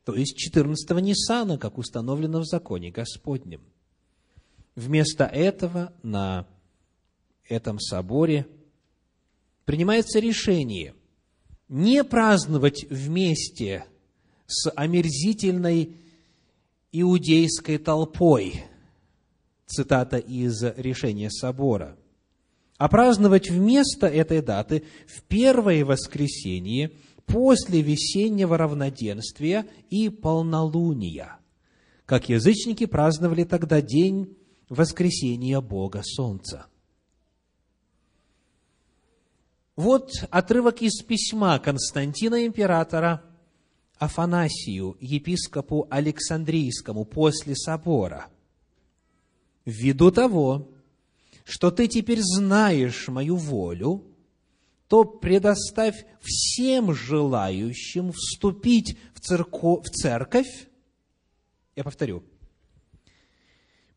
то 0.05 0.15
есть 0.15 0.37
14-го 0.49 0.99
Ниссана, 0.99 1.59
как 1.59 1.79
установлено 1.79 2.41
в 2.41 2.45
законе 2.45 2.91
Господнем. 2.91 3.63
Вместо 4.75 5.25
этого 5.25 5.93
на 6.03 6.49
этом 7.49 7.79
соборе 7.79 8.49
принимается 9.65 10.19
решение 10.19 10.95
не 11.69 12.05
праздновать 12.05 12.85
вместе 12.91 13.87
с 14.47 14.71
омерзительной 14.71 15.97
иудейской 16.93 17.79
толпой, 17.79 18.65
цитата 19.67 20.19
из 20.19 20.63
решения 20.77 21.31
собора, 21.31 21.97
а 22.77 22.89
праздновать 22.89 23.51
вместо 23.51 24.07
этой 24.07 24.43
даты 24.43 24.85
в 25.07 25.23
первое 25.23 25.85
воскресенье 25.85 26.93
после 27.27 27.81
весеннего 27.81 28.59
равноденствия 28.59 29.67
и 29.91 30.09
полнолуния, 30.11 31.39
как 32.05 32.29
язычники 32.29 32.87
праздновали 32.87 33.45
тогда 33.45 33.81
день 33.81 34.37
воскресения 34.69 35.61
Бога 35.61 36.03
Солнца– 36.05 36.67
вот 39.77 40.11
отрывок 40.31 40.83
из 40.83 41.03
письма 41.03 41.59
Константина 41.59 42.47
императора 42.47 43.23
Афанасию, 43.99 44.97
епископу 45.01 45.87
Александрийскому 45.91 47.05
после 47.05 47.57
собора. 47.57 48.29
Ввиду 49.65 50.11
того, 50.11 50.69
что 51.45 51.71
ты 51.71 51.89
теперь 51.89 52.21
знаешь 52.23 53.09
мою 53.09 53.37
волю, 53.37 54.05
то 54.89 55.05
предоставь 55.05 56.07
всем 56.21 56.95
желающим 56.95 58.13
вступить 58.13 58.99
в, 59.15 59.21
церко... 59.21 59.81
в 59.81 59.89
церковь, 59.91 60.69
я 61.75 61.83
повторю, 61.83 62.23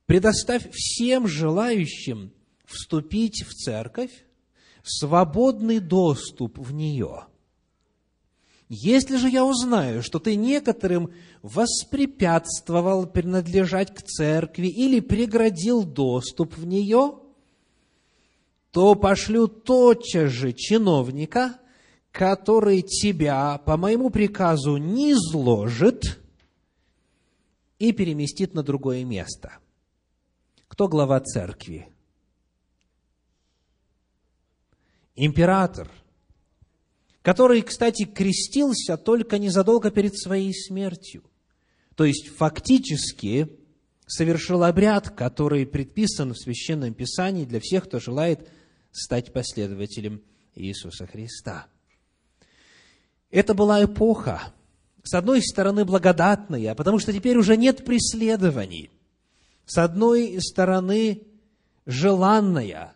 предоставь 0.06 0.70
всем 0.72 1.28
желающим 1.28 2.32
вступить 2.66 3.44
в 3.44 3.54
церковь 3.54 4.12
свободный 4.88 5.80
доступ 5.80 6.58
в 6.58 6.74
нее. 6.74 7.26
Если 8.70 9.16
же 9.16 9.30
я 9.30 9.46
узнаю, 9.46 10.04
что 10.04 10.20
ты 10.20 10.36
некоторым 10.36 11.12
воспрепятствовал 11.42 13.08
принадлежать 13.08 13.94
к 13.94 14.02
церкви 14.02 14.68
или 14.68 15.00
преградил 15.00 15.84
доступ 15.84 16.58
в 16.58 16.66
нее, 16.66 17.20
то 18.72 18.96
пошлю 18.96 19.48
тотчас 19.48 20.32
же 20.32 20.52
чиновника, 20.52 21.60
который 22.12 22.82
тебя 22.82 23.58
по 23.60 23.78
моему 23.78 24.10
приказу 24.10 24.76
не 24.78 25.14
изложит 25.14 26.20
и 27.80 27.94
переместит 27.94 28.54
на 28.54 28.64
другое 28.64 29.06
место. 29.06 29.60
Кто 30.68 30.90
глава 30.90 31.20
церкви? 31.22 31.88
Император, 35.18 35.90
который, 37.22 37.62
кстати, 37.62 38.06
крестился 38.06 38.96
только 38.96 39.38
незадолго 39.38 39.92
перед 39.92 40.18
своей 40.18 40.54
смертью. 40.54 41.24
То 41.96 42.06
есть, 42.06 42.30
фактически, 42.30 43.50
совершил 44.06 44.64
обряд, 44.64 45.10
который 45.10 45.66
предписан 45.66 46.34
в 46.34 46.38
Священном 46.38 46.94
Писании 46.94 47.44
для 47.44 47.60
всех, 47.60 47.86
кто 47.86 48.00
желает 48.00 48.48
стать 48.92 49.34
последователем 49.34 50.22
Иисуса 50.56 51.06
Христа. 51.06 51.68
Это 53.30 53.54
была 53.54 53.84
эпоха, 53.84 54.54
с 55.04 55.14
одной 55.14 55.42
стороны, 55.42 55.84
благодатная, 55.86 56.76
потому 56.76 57.00
что 57.00 57.12
теперь 57.12 57.38
уже 57.38 57.58
нет 57.58 57.84
преследований. 57.84 58.90
С 59.66 59.78
одной 59.78 60.38
стороны, 60.40 61.24
желанная, 61.86 62.94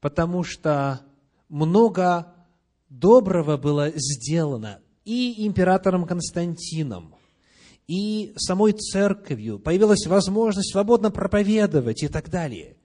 потому 0.00 0.44
что 0.44 1.00
много 1.52 2.34
доброго 2.88 3.58
было 3.58 3.92
сделано 3.94 4.80
и 5.04 5.46
императором 5.46 6.06
Константином, 6.06 7.14
и 7.86 8.32
самой 8.36 8.72
церковью. 8.72 9.58
Появилась 9.58 10.06
возможность 10.06 10.72
свободно 10.72 11.10
проповедовать 11.10 12.02
и 12.02 12.08
так 12.08 12.30
далее. 12.30 12.78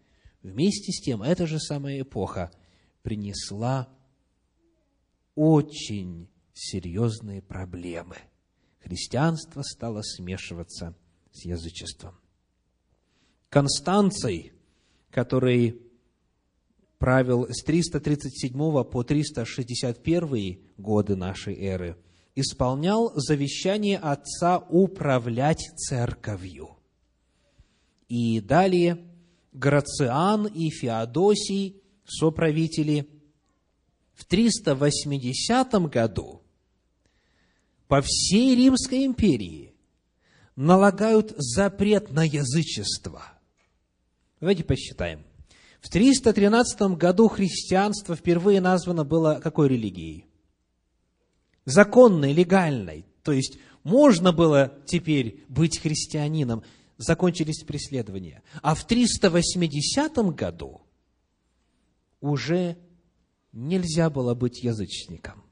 Вместе 0.43 0.91
с 0.91 1.01
тем, 1.01 1.23
эта 1.23 1.47
же 1.47 1.59
самая 1.59 2.01
эпоха 2.01 2.51
принесла 3.03 3.87
очень 5.33 6.27
серьезные 6.53 7.41
проблемы. 7.41 8.17
Христианство 8.79 9.61
стало 9.61 10.01
смешиваться 10.01 10.93
с 11.31 11.45
язычеством. 11.45 12.15
Констанций, 13.47 14.51
который 15.09 15.86
правил 16.97 17.47
с 17.49 17.63
337 17.63 18.51
по 18.83 19.03
361 19.03 20.59
годы 20.77 21.15
нашей 21.15 21.55
эры, 21.55 21.97
исполнял 22.35 23.11
завещание 23.15 23.97
отца 23.97 24.57
управлять 24.57 25.69
церковью. 25.75 26.77
И 28.07 28.39
далее 28.39 29.05
Грациан 29.53 30.45
и 30.47 30.69
Феодосий, 30.69 31.81
соправители, 32.05 33.07
в 34.13 34.25
380 34.25 35.73
году 35.89 36.41
по 37.87 38.01
всей 38.01 38.55
Римской 38.55 39.05
империи 39.05 39.73
налагают 40.55 41.33
запрет 41.37 42.11
на 42.11 42.23
язычество. 42.23 43.23
Давайте 44.39 44.63
посчитаем. 44.63 45.23
В 45.81 45.89
313 45.89 46.97
году 46.97 47.27
христианство 47.27 48.15
впервые 48.15 48.61
названо 48.61 49.03
было 49.03 49.39
какой 49.41 49.69
религией? 49.69 50.25
Законной, 51.65 52.33
легальной. 52.33 53.05
То 53.23 53.31
есть 53.31 53.57
можно 53.83 54.31
было 54.31 54.73
теперь 54.85 55.43
быть 55.47 55.79
христианином. 55.79 56.63
Закончились 56.97 57.63
преследования. 57.63 58.41
А 58.61 58.73
в 58.73 58.85
380 58.85 60.17
году 60.35 60.81
уже 62.21 62.77
нельзя 63.51 64.09
было 64.09 64.33
быть 64.33 64.63
язычником. 64.63 65.43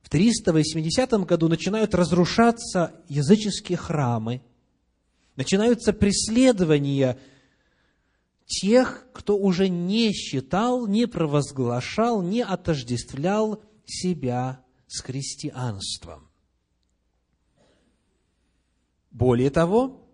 В 0.00 0.08
380 0.08 1.10
году 1.26 1.48
начинают 1.48 1.94
разрушаться 1.94 2.94
языческие 3.08 3.76
храмы, 3.76 4.40
начинаются 5.36 5.92
преследования 5.92 7.18
тех, 8.48 9.06
кто 9.12 9.36
уже 9.36 9.68
не 9.68 10.12
считал, 10.12 10.86
не 10.86 11.06
провозглашал, 11.06 12.22
не 12.22 12.42
отождествлял 12.42 13.62
себя 13.84 14.64
с 14.86 15.02
христианством. 15.02 16.28
Более 19.10 19.50
того, 19.50 20.08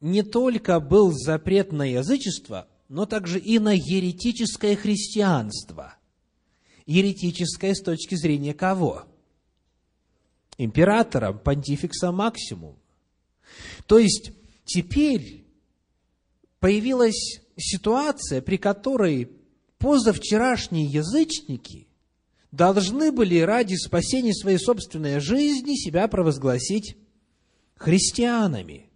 не 0.00 0.22
только 0.22 0.78
был 0.78 1.12
запрет 1.12 1.72
на 1.72 1.82
язычество, 1.82 2.68
но 2.88 3.06
также 3.06 3.38
и 3.38 3.58
на 3.58 3.72
еретическое 3.72 4.76
христианство. 4.76 5.96
Еретическое 6.86 7.74
с 7.74 7.80
точки 7.80 8.14
зрения 8.14 8.52
кого? 8.52 9.04
Императора, 10.58 11.32
понтификса 11.32 12.12
максимум. 12.12 12.76
То 13.86 13.98
есть, 13.98 14.32
теперь 14.64 15.46
появилась 16.58 17.40
ситуация, 17.56 18.42
при 18.42 18.56
которой 18.56 19.30
позавчерашние 19.78 20.86
язычники 20.86 21.88
должны 22.52 23.12
были 23.12 23.38
ради 23.40 23.74
спасения 23.74 24.34
своей 24.34 24.58
собственной 24.58 25.20
жизни 25.20 25.74
себя 25.74 26.08
провозгласить 26.08 26.96
христианами. 27.76 28.90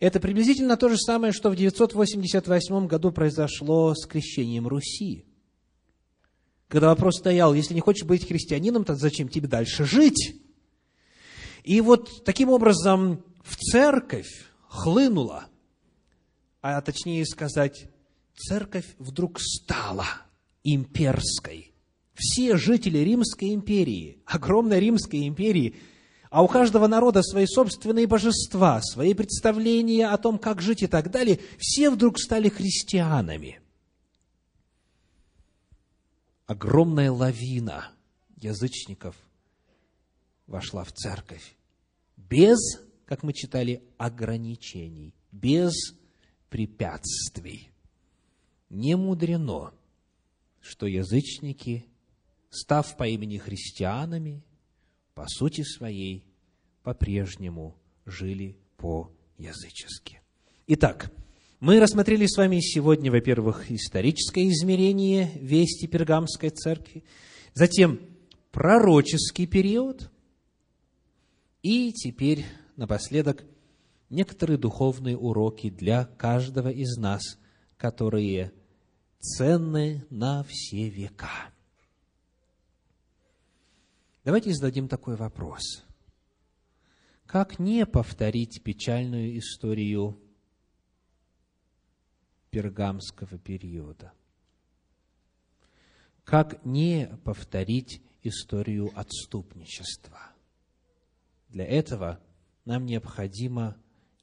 Это 0.00 0.20
приблизительно 0.20 0.76
то 0.76 0.88
же 0.88 0.96
самое, 0.96 1.32
что 1.32 1.50
в 1.50 1.56
988 1.56 2.86
году 2.86 3.10
произошло 3.10 3.94
с 3.94 4.06
крещением 4.06 4.68
Руси. 4.68 5.24
Когда 6.68 6.88
вопрос 6.88 7.16
стоял, 7.18 7.54
если 7.54 7.74
не 7.74 7.80
хочешь 7.80 8.06
быть 8.06 8.28
христианином, 8.28 8.84
то 8.84 8.94
зачем 8.94 9.28
тебе 9.28 9.48
дальше 9.48 9.84
жить? 9.84 10.36
И 11.64 11.80
вот 11.80 12.24
таким 12.24 12.50
образом 12.50 13.24
в 13.42 13.56
церковь 13.56 14.28
хлынула 14.68 15.48
а 16.60 16.80
точнее 16.80 17.24
сказать, 17.26 17.88
церковь 18.36 18.94
вдруг 18.98 19.40
стала 19.40 20.06
имперской. 20.64 21.72
Все 22.14 22.56
жители 22.56 22.98
Римской 22.98 23.54
империи, 23.54 24.18
огромной 24.26 24.80
Римской 24.80 25.26
империи, 25.28 25.76
а 26.30 26.42
у 26.42 26.48
каждого 26.48 26.86
народа 26.86 27.22
свои 27.22 27.46
собственные 27.46 28.06
божества, 28.06 28.80
свои 28.82 29.14
представления 29.14 30.08
о 30.08 30.18
том, 30.18 30.38
как 30.38 30.60
жить 30.60 30.82
и 30.82 30.86
так 30.86 31.10
далее, 31.10 31.40
все 31.58 31.90
вдруг 31.90 32.18
стали 32.18 32.48
христианами. 32.48 33.60
Огромная 36.46 37.12
лавина 37.12 37.90
язычников 38.36 39.14
вошла 40.46 40.82
в 40.84 40.92
церковь 40.92 41.54
без, 42.28 42.58
как 43.06 43.22
мы 43.22 43.32
читали, 43.32 43.82
ограничений, 43.96 45.14
без 45.32 45.72
препятствий. 46.48 47.70
Не 48.70 48.96
мудрено, 48.96 49.72
что 50.60 50.86
язычники, 50.86 51.86
став 52.50 52.96
по 52.96 53.06
имени 53.06 53.38
христианами, 53.38 54.42
по 55.14 55.26
сути 55.26 55.62
своей, 55.62 56.24
по-прежнему 56.82 57.74
жили 58.04 58.56
по-язычески. 58.76 60.20
Итак, 60.66 61.10
мы 61.60 61.80
рассмотрели 61.80 62.26
с 62.26 62.36
вами 62.36 62.60
сегодня, 62.60 63.10
во-первых, 63.10 63.70
историческое 63.70 64.48
измерение 64.48 65.32
вести 65.40 65.86
Пергамской 65.86 66.50
церкви, 66.50 67.04
затем 67.54 68.00
пророческий 68.52 69.46
период, 69.46 70.10
и 71.62 71.92
теперь 71.92 72.44
напоследок– 72.76 73.44
некоторые 74.10 74.58
духовные 74.58 75.16
уроки 75.16 75.70
для 75.70 76.04
каждого 76.04 76.68
из 76.68 76.96
нас, 76.96 77.38
которые 77.76 78.52
ценны 79.20 80.06
на 80.10 80.44
все 80.44 80.88
века. 80.88 81.52
Давайте 84.24 84.52
зададим 84.52 84.88
такой 84.88 85.16
вопрос. 85.16 85.84
Как 87.26 87.58
не 87.58 87.84
повторить 87.86 88.62
печальную 88.62 89.38
историю 89.38 90.18
пергамского 92.50 93.38
периода? 93.38 94.12
Как 96.24 96.64
не 96.64 97.08
повторить 97.24 98.02
историю 98.22 98.90
отступничества? 98.94 100.32
Для 101.48 101.64
этого 101.66 102.20
нам 102.64 102.84
необходимо 102.84 103.76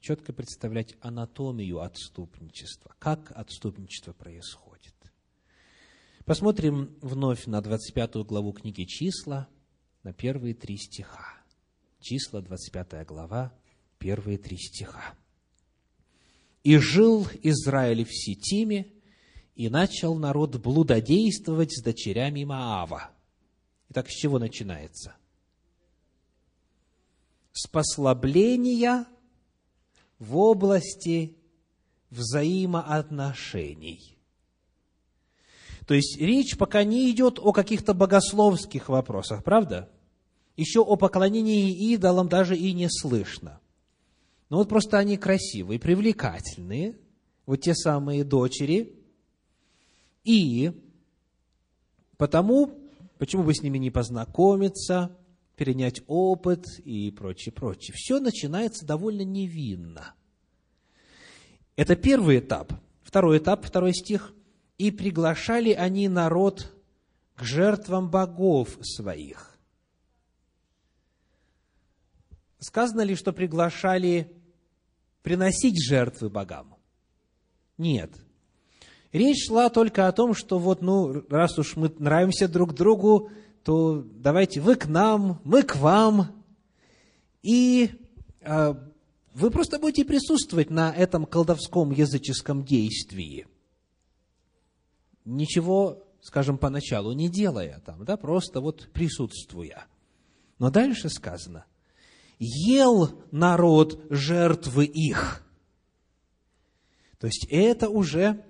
четко 0.05 0.33
представлять 0.33 0.95
анатомию 1.01 1.81
отступничества, 1.81 2.95
как 2.99 3.31
отступничество 3.31 4.13
происходит. 4.13 4.93
Посмотрим 6.25 6.95
вновь 7.01 7.47
на 7.47 7.59
25 7.59 8.17
главу 8.17 8.53
книги 8.53 8.83
«Числа», 8.83 9.47
на 10.03 10.13
первые 10.13 10.53
три 10.53 10.77
стиха. 10.77 11.25
Числа, 11.99 12.41
25 12.41 13.03
глава, 13.07 13.51
первые 13.97 14.37
три 14.37 14.57
стиха. 14.57 15.15
«И 16.63 16.77
жил 16.77 17.27
Израиль 17.41 18.05
в 18.05 18.13
Сетиме, 18.13 18.91
и 19.55 19.69
начал 19.69 20.13
народ 20.13 20.57
блудодействовать 20.57 21.75
с 21.75 21.81
дочерями 21.81 22.43
Маава». 22.43 23.09
Итак, 23.89 24.07
с 24.09 24.13
чего 24.13 24.37
начинается? 24.37 25.15
С 27.53 27.67
послабления 27.67 29.07
в 30.19 30.37
области 30.37 31.35
взаимоотношений. 32.09 34.15
То 35.85 35.93
есть 35.93 36.19
речь 36.19 36.57
пока 36.57 36.83
не 36.83 37.11
идет 37.11 37.39
о 37.39 37.51
каких-то 37.51 37.93
богословских 37.93 38.89
вопросах, 38.89 39.43
правда? 39.43 39.89
Еще 40.57 40.79
о 40.79 40.95
поклонении 40.95 41.71
идолам 41.93 42.27
даже 42.27 42.57
и 42.57 42.73
не 42.73 42.87
слышно. 42.89 43.59
Но 44.49 44.57
вот 44.57 44.69
просто 44.69 44.97
они 44.97 45.17
красивые, 45.17 45.79
привлекательные, 45.79 46.97
вот 47.45 47.57
те 47.57 47.75
самые 47.75 48.23
дочери. 48.23 48.95
И 50.23 50.71
потому, 52.17 52.79
почему 53.17 53.43
бы 53.43 53.53
с 53.53 53.61
ними 53.61 53.77
не 53.77 53.91
познакомиться, 53.91 55.15
перенять 55.55 56.01
опыт 56.07 56.65
и 56.83 57.11
прочее, 57.11 57.53
прочее. 57.53 57.93
Все 57.95 58.19
начинается 58.19 58.85
довольно 58.85 59.21
невинно. 59.21 60.13
Это 61.75 61.95
первый 61.95 62.39
этап. 62.39 62.73
Второй 63.03 63.39
этап, 63.39 63.65
второй 63.65 63.93
стих. 63.93 64.33
«И 64.77 64.91
приглашали 64.91 65.71
они 65.71 66.09
народ 66.09 66.73
к 67.35 67.43
жертвам 67.43 68.09
богов 68.09 68.77
своих». 68.81 69.57
Сказано 72.59 73.01
ли, 73.01 73.15
что 73.15 73.31
приглашали 73.31 74.35
приносить 75.21 75.81
жертвы 75.81 76.29
богам? 76.29 76.75
Нет. 77.77 78.11
Речь 79.11 79.47
шла 79.47 79.69
только 79.69 80.07
о 80.07 80.11
том, 80.11 80.33
что 80.33 80.59
вот, 80.59 80.81
ну, 80.81 81.23
раз 81.29 81.57
уж 81.57 81.75
мы 81.75 81.93
нравимся 81.99 82.47
друг 82.47 82.73
другу, 82.73 83.29
то 83.65 84.05
давайте 84.05 84.61
вы 84.61 84.75
к 84.75 84.85
нам, 84.85 85.41
мы 85.43 85.63
к 85.63 85.75
вам. 85.75 86.45
И 87.41 87.89
э, 88.41 88.75
вы 89.33 89.49
просто 89.49 89.79
будете 89.79 90.05
присутствовать 90.05 90.69
на 90.69 90.93
этом 90.93 91.25
колдовском 91.25 91.89
языческом 91.89 92.63
действии. 92.63 93.47
ничего, 95.25 96.03
скажем, 96.21 96.59
поначалу 96.59 97.11
не 97.13 97.27
делая 97.27 97.81
там, 97.83 98.05
да, 98.05 98.17
просто 98.17 98.61
вот 98.61 98.87
присутствуя. 98.93 99.87
Но 100.59 100.69
дальше 100.69 101.09
сказано, 101.09 101.65
ел 102.37 103.19
народ 103.31 103.99
жертвы 104.11 104.85
их. 104.85 105.43
То 107.17 107.25
есть 107.25 107.47
это 107.49 107.89
уже 107.89 108.45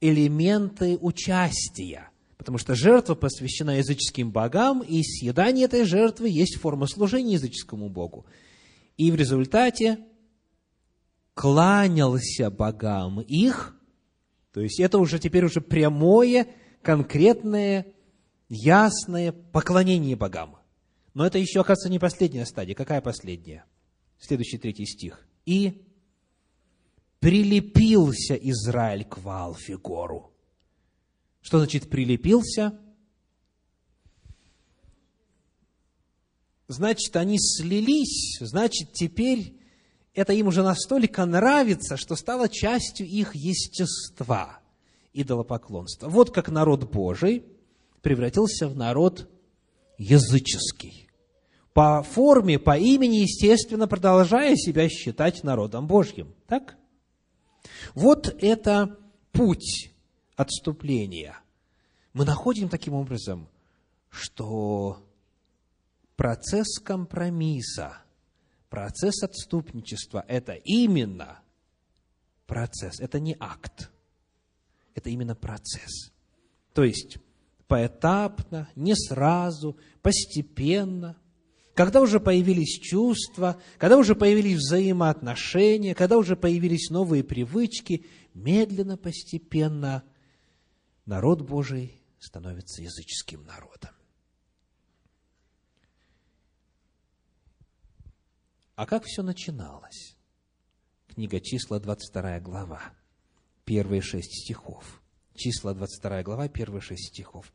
элементы 0.00 0.96
участия, 0.96 2.12
потому 2.38 2.56
что 2.56 2.74
жертва 2.74 3.14
посвящена 3.16 3.76
языческим 3.78 4.30
богам, 4.30 4.80
и 4.80 5.02
съедание 5.02 5.66
этой 5.66 5.84
жертвы 5.84 6.30
есть 6.30 6.56
форма 6.56 6.86
служения 6.86 7.34
языческому 7.34 7.90
богу. 7.90 8.24
И 8.96 9.10
в 9.10 9.16
результате 9.16 9.98
кланялся 11.34 12.50
богам 12.50 13.20
их, 13.20 13.76
то 14.52 14.60
есть 14.60 14.80
это 14.80 14.98
уже 14.98 15.18
теперь 15.18 15.44
уже 15.44 15.60
прямое, 15.60 16.48
конкретное, 16.82 17.86
ясное 18.48 19.32
поклонение 19.32 20.16
богам. 20.16 20.56
Но 21.14 21.26
это 21.26 21.38
еще, 21.38 21.60
оказывается, 21.60 21.90
не 21.90 21.98
последняя 21.98 22.46
стадия. 22.46 22.74
Какая 22.74 23.00
последняя? 23.00 23.64
Следующий 24.18 24.58
третий 24.58 24.86
стих. 24.86 25.26
«И 25.46 25.84
прилепился 27.20 28.34
Израиль 28.34 29.04
к 29.04 29.18
Валфигору». 29.18 30.32
Что 31.48 31.60
значит 31.60 31.88
«прилепился»? 31.88 32.78
Значит, 36.66 37.16
они 37.16 37.38
слились, 37.38 38.36
значит, 38.40 38.92
теперь 38.92 39.58
это 40.12 40.34
им 40.34 40.48
уже 40.48 40.62
настолько 40.62 41.24
нравится, 41.24 41.96
что 41.96 42.16
стало 42.16 42.50
частью 42.50 43.06
их 43.06 43.34
естества, 43.34 44.60
идолопоклонства. 45.14 46.10
Вот 46.10 46.32
как 46.32 46.50
народ 46.50 46.92
Божий 46.92 47.46
превратился 48.02 48.68
в 48.68 48.76
народ 48.76 49.30
языческий. 49.96 51.08
По 51.72 52.02
форме, 52.02 52.58
по 52.58 52.76
имени, 52.76 53.20
естественно, 53.20 53.88
продолжая 53.88 54.54
себя 54.54 54.90
считать 54.90 55.44
народом 55.44 55.86
Божьим. 55.86 56.34
Так? 56.46 56.76
Вот 57.94 58.36
это 58.38 58.98
путь 59.32 59.87
отступления. 60.38 61.36
Мы 62.12 62.24
находим 62.24 62.68
таким 62.68 62.94
образом, 62.94 63.48
что 64.08 65.04
процесс 66.16 66.78
компромисса, 66.78 67.98
процесс 68.70 69.22
отступничества– 69.22 70.24
это 70.28 70.52
именно 70.52 71.40
процесс, 72.46 73.00
это 73.00 73.18
не 73.18 73.36
акт, 73.38 73.90
это 74.94 75.10
именно 75.10 75.34
процесс. 75.34 76.12
То 76.72 76.84
есть, 76.84 77.18
поэтапно, 77.66 78.68
не 78.76 78.94
сразу, 78.94 79.76
постепенно. 80.02 81.16
Когда 81.74 82.00
уже 82.00 82.20
появились 82.20 82.78
чувства, 82.80 83.60
когда 83.76 83.96
уже 83.96 84.14
появились 84.14 84.58
взаимоотношения, 84.58 85.96
когда 85.96 86.16
уже 86.16 86.36
появились 86.36 86.90
новые 86.90 87.24
привычки, 87.24 88.06
медленно, 88.34 88.96
постепенно 88.96 90.04
народ 91.08 91.40
Божий 91.40 92.02
становится 92.20 92.82
языческим 92.82 93.42
народом. 93.44 93.90
А 98.76 98.86
как 98.86 99.04
все 99.04 99.22
начиналось? 99.22 100.16
Книга 101.08 101.40
числа, 101.40 101.80
22 101.80 102.40
глава, 102.40 102.82
первые 103.64 104.02
шесть 104.02 104.44
стихов. 104.44 105.02
Числа, 105.34 105.72
22 105.72 106.22
глава, 106.22 106.48
первые 106.48 106.82
шесть 106.82 107.08
стихов. 107.08 107.52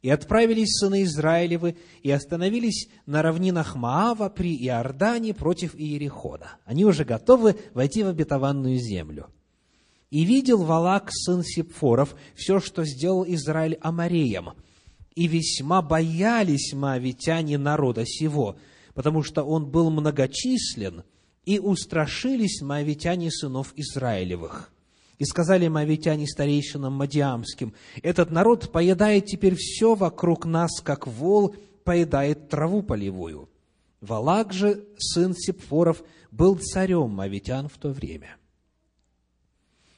И 0.00 0.08
отправились 0.08 0.78
сыны 0.78 1.02
Израилевы 1.02 1.76
и 2.02 2.10
остановились 2.10 2.88
на 3.06 3.22
равнинах 3.22 3.76
Маава 3.76 4.30
при 4.30 4.56
Иордане 4.66 5.34
против 5.34 5.74
Иерихона. 5.74 6.58
Они 6.64 6.84
уже 6.84 7.04
готовы 7.04 7.58
войти 7.74 8.02
в 8.02 8.08
обетованную 8.08 8.78
землю. 8.78 9.30
И 10.14 10.24
видел 10.24 10.62
Валак, 10.62 11.10
сын 11.10 11.42
Сипфоров, 11.42 12.14
все, 12.36 12.60
что 12.60 12.84
сделал 12.84 13.24
Израиль 13.26 13.78
Амареем. 13.80 14.50
И 15.16 15.26
весьма 15.26 15.82
боялись 15.82 16.72
маавитяне 16.72 17.58
народа 17.58 18.06
сего, 18.06 18.56
потому 18.94 19.24
что 19.24 19.42
он 19.42 19.68
был 19.68 19.90
многочислен, 19.90 21.02
и 21.44 21.58
устрашились 21.58 22.62
маавитяне 22.62 23.32
сынов 23.32 23.72
Израилевых. 23.74 24.70
И 25.18 25.24
сказали 25.24 25.66
моавитяне 25.66 26.28
старейшинам 26.28 26.92
Мадиамским, 26.92 27.74
«Этот 28.00 28.30
народ 28.30 28.70
поедает 28.70 29.26
теперь 29.26 29.56
все 29.56 29.96
вокруг 29.96 30.46
нас, 30.46 30.80
как 30.80 31.08
вол 31.08 31.56
поедает 31.82 32.48
траву 32.48 32.84
полевую». 32.84 33.48
Валак 34.00 34.52
же, 34.52 34.84
сын 34.96 35.34
Сепфоров, 35.34 36.04
был 36.30 36.56
царем 36.60 37.10
моавитян 37.10 37.66
в 37.66 37.78
то 37.78 37.88
время. 37.88 38.36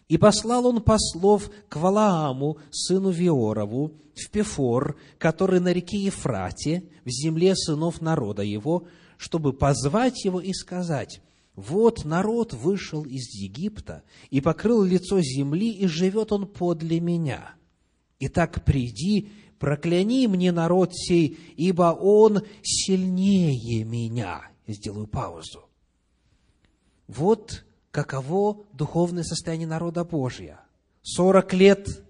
И 0.08 0.18
послал 0.18 0.66
он 0.66 0.82
послов 0.82 1.50
к 1.68 1.76
Валааму, 1.76 2.58
сыну 2.70 3.10
Виорову, 3.10 3.94
в 4.14 4.30
Пефор, 4.30 4.96
который 5.18 5.60
на 5.60 5.72
реке 5.72 5.98
Ефрате, 5.98 6.84
в 7.04 7.10
земле 7.10 7.54
сынов 7.56 8.00
народа 8.00 8.42
его, 8.42 8.86
чтобы 9.16 9.52
позвать 9.52 10.24
его 10.24 10.40
и 10.40 10.52
сказать, 10.52 11.20
вот 11.56 12.04
народ 12.04 12.52
вышел 12.52 13.04
из 13.04 13.34
Египта 13.34 14.02
и 14.30 14.40
покрыл 14.40 14.82
лицо 14.84 15.20
земли, 15.20 15.70
и 15.70 15.86
живет 15.86 16.30
он 16.30 16.46
подле 16.46 17.00
меня. 17.00 17.54
Итак, 18.20 18.64
приди, 18.64 19.30
прокляни 19.58 20.26
мне 20.26 20.52
народ 20.52 20.94
сей, 20.94 21.38
ибо 21.56 21.96
он 21.98 22.42
сильнее 22.62 23.84
меня. 23.84 24.50
Я 24.66 24.74
сделаю 24.74 25.06
паузу. 25.06 25.64
Вот 27.08 27.64
каково 27.96 28.64
духовное 28.72 29.24
состояние 29.24 29.66
народа 29.66 30.04
Божия. 30.04 30.60
Сорок 31.02 31.54
лет 31.54 32.04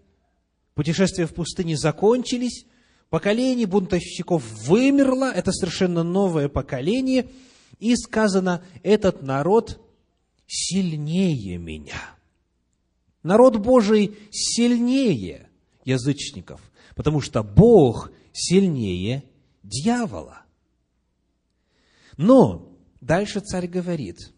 путешествия 0.74 1.26
в 1.26 1.34
пустыне 1.34 1.76
закончились, 1.76 2.66
поколение 3.08 3.66
бунтовщиков 3.66 4.42
вымерло, 4.66 5.30
это 5.32 5.52
совершенно 5.52 6.02
новое 6.02 6.48
поколение– 6.48 7.28
и 7.78 7.94
сказано, 7.96 8.64
этот 8.82 9.22
народ 9.22 9.80
сильнее 10.46 11.58
меня. 11.58 12.00
Народ 13.22 13.56
Божий 13.56 14.16
сильнее 14.30 15.48
язычников, 15.84 16.60
потому 16.94 17.20
что 17.20 17.42
Бог 17.42 18.10
сильнее 18.32 19.24
дьявола. 19.62 20.42
Но 22.16 22.72
дальше 23.00 23.40
царь 23.40 23.66
говорит, 23.66 24.32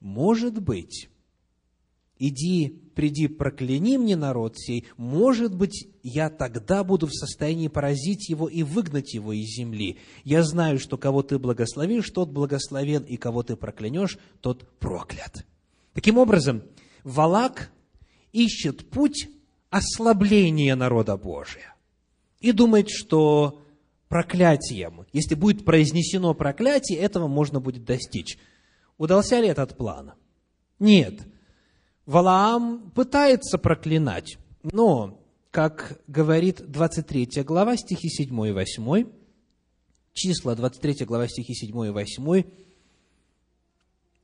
может 0.00 0.60
быть, 0.60 1.08
иди 2.18 2.80
приди, 2.96 3.28
прокляни 3.28 3.98
мне 3.98 4.16
народ 4.16 4.58
сей, 4.58 4.86
может 4.96 5.54
быть, 5.54 5.88
я 6.02 6.30
тогда 6.30 6.82
буду 6.82 7.06
в 7.06 7.12
состоянии 7.12 7.68
поразить 7.68 8.28
его 8.28 8.48
и 8.48 8.62
выгнать 8.62 9.14
его 9.14 9.32
из 9.32 9.54
земли. 9.54 9.98
Я 10.24 10.42
знаю, 10.42 10.78
что 10.78 10.96
кого 10.96 11.22
ты 11.22 11.38
благословишь, 11.38 12.10
тот 12.10 12.30
благословен, 12.30 13.02
и 13.02 13.16
кого 13.16 13.42
ты 13.42 13.54
проклянешь, 13.54 14.18
тот 14.40 14.68
проклят. 14.78 15.46
Таким 15.92 16.18
образом, 16.18 16.62
Валак 17.04 17.70
ищет 18.32 18.88
путь 18.88 19.28
ослабления 19.70 20.74
народа 20.74 21.16
Божия 21.16 21.74
и 22.40 22.52
думает, 22.52 22.88
что 22.88 23.62
проклятием, 24.08 25.06
если 25.12 25.34
будет 25.34 25.64
произнесено 25.64 26.32
проклятие, 26.34 26.98
этого 26.98 27.28
можно 27.28 27.60
будет 27.60 27.84
достичь. 27.84 28.38
Удался 28.98 29.40
ли 29.40 29.48
этот 29.48 29.76
план? 29.76 30.12
Нет. 30.78 31.20
Валаам 32.06 32.90
пытается 32.92 33.58
проклинать, 33.58 34.38
но, 34.62 35.20
как 35.50 36.00
говорит 36.06 36.70
23 36.70 37.42
глава, 37.42 37.76
стихи 37.76 38.08
7 38.08 38.28
и 38.46 38.52
8, 38.52 39.06
числа 40.12 40.54
23 40.54 41.04
глава, 41.04 41.26
стихи 41.26 41.54
7 41.54 41.86
и 41.86 41.90
8, 41.90 42.44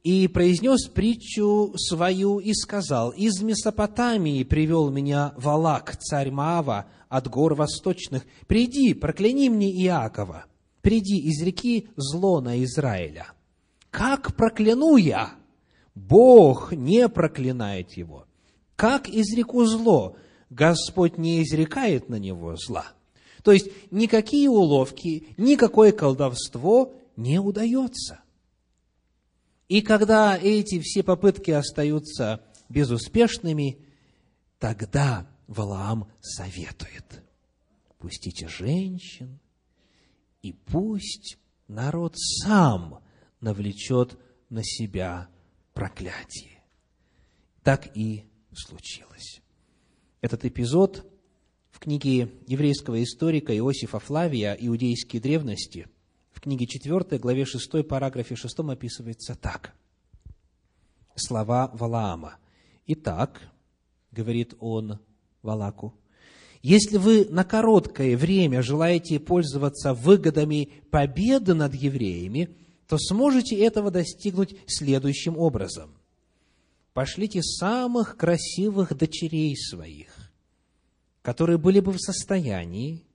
и 0.05 0.29
произнес 0.29 0.89
притчу 0.89 1.75
свою 1.77 2.39
и 2.39 2.53
сказал, 2.55 3.11
«Из 3.11 3.41
Месопотамии 3.43 4.43
привел 4.45 4.91
меня 4.91 5.33
Валак, 5.37 5.97
царь 5.97 6.31
Маава, 6.31 6.87
от 7.09 7.29
гор 7.29 7.55
восточных. 7.55 8.25
Приди, 8.47 8.95
прокляни 8.95 9.49
мне 9.49 9.71
Иакова, 9.85 10.47
приди 10.81 11.19
из 11.19 11.43
реки 11.43 11.89
зло 11.97 12.41
на 12.41 12.63
Израиля. 12.65 13.33
Как 13.93 14.35
прокляну 14.35 14.97
я, 14.97 15.37
Бог 15.95 16.73
не 16.73 17.09
проклинает 17.09 17.93
его. 17.93 18.27
Как 18.75 19.09
изреку 19.09 19.65
зло, 19.67 20.17
Господь 20.51 21.17
не 21.17 21.45
изрекает 21.45 22.09
на 22.09 22.17
него 22.17 22.57
зла. 22.57 22.87
То 23.45 23.53
есть 23.53 23.69
никакие 23.93 24.51
уловки, 24.51 25.29
никакое 25.37 25.93
колдовство 25.93 26.93
не 27.15 27.39
удается. 27.39 28.19
И 29.69 29.81
когда 29.81 30.37
эти 30.37 30.81
все 30.81 31.05
попытки 31.05 31.53
остаются 31.53 32.43
безуспешными, 32.69 33.79
Тогда 34.63 35.27
Валаам 35.49 36.09
советует, 36.21 37.25
пустите 37.99 38.47
женщин, 38.47 39.41
и 40.41 40.53
пусть 40.53 41.37
народ 41.67 42.15
сам 42.17 43.02
навлечет 43.43 44.19
на 44.49 44.65
себя 44.65 45.29
проклятие. 45.75 46.63
Так 47.63 47.95
и 47.95 48.25
случилось. 48.55 49.43
Этот 50.23 50.47
эпизод 50.47 51.07
в 51.71 51.79
книге 51.79 52.31
еврейского 52.47 53.03
историка 53.03 53.55
Иосифа 53.57 53.99
Флавия 53.99 54.57
«Иудейские 54.59 55.21
древности» 55.21 55.89
в 56.31 56.41
книге 56.41 56.67
4, 56.67 57.19
главе 57.19 57.45
6, 57.45 57.87
параграфе 57.87 58.37
6 58.37 58.59
описывается 58.61 59.35
так. 59.35 59.75
Слова 61.15 61.71
Валаама. 61.75 62.37
«Итак,— 62.87 63.43
говорит 64.13 64.55
он 64.61 64.99
Валаку,— 65.43 65.95
если 66.63 66.97
вы 66.97 67.27
на 67.29 67.45
короткое 67.45 68.17
время 68.17 68.63
желаете 68.63 69.19
пользоваться 69.19 69.95
выгодами 69.95 70.71
победы 70.91 71.55
над 71.55 71.75
евреями, 71.75 72.57
то 72.93 72.99
сможете 72.99 73.57
этого 73.57 73.91
достигнуть 73.91 74.55
следующим 74.67 75.39
образом. 75.39 75.97
Пошлите 76.93 77.43
самых 77.43 78.19
красивых 78.19 78.95
дочерей 78.95 79.57
своих, 79.57 80.31
которые 81.23 81.57
были 81.57 81.81
бы 81.81 81.93
в 81.93 81.99
состоянии, 81.99 83.07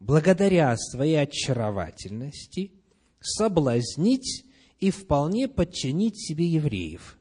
благодаря 0.00 0.74
своей 0.78 1.20
очаровательности, 1.20 2.72
соблазнить 3.20 4.46
и 4.80 4.90
вполне 4.90 5.48
подчинить 5.48 6.18
себе 6.18 6.46
евреев. 6.46 7.18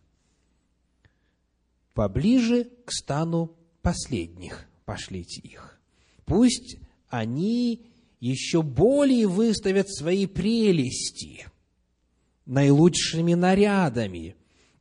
Поближе 1.93 2.69
к 2.85 2.93
стану 2.93 3.57
последних 3.81 4.69
пошлите 4.85 5.41
их. 5.41 5.81
Пусть 6.23 6.77
они 7.09 7.87
еще 8.21 8.61
более 8.61 9.27
выставят 9.27 9.93
свои 9.93 10.27
прелести 10.27 11.47
наилучшими 12.45 13.33
нарядами, 13.33 14.35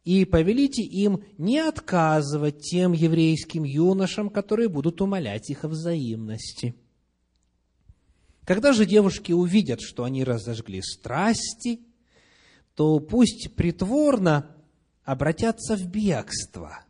и 0.05 0.25
повелите 0.25 0.83
им 0.83 1.25
не 1.39 1.59
отказывать 1.59 2.61
тем 2.61 2.93
еврейским 2.93 3.65
юношам, 3.65 4.29
которые 4.29 4.69
будут 4.69 5.01
умолять 5.01 5.49
их 5.49 5.65
о 5.65 5.69
взаимности. 5.69 6.75
Когда 8.45 8.73
же 8.75 8.85
девушки 8.85 9.33
увидят, 9.33 9.81
что 9.81 10.05
они 10.05 10.23
разожгли 10.23 10.83
страсти, 10.83 11.81
то 12.75 13.01
пусть 13.01 13.55
притворно 13.57 14.51
обратятся 15.05 15.77
в 15.77 15.87
бегство 15.87 16.81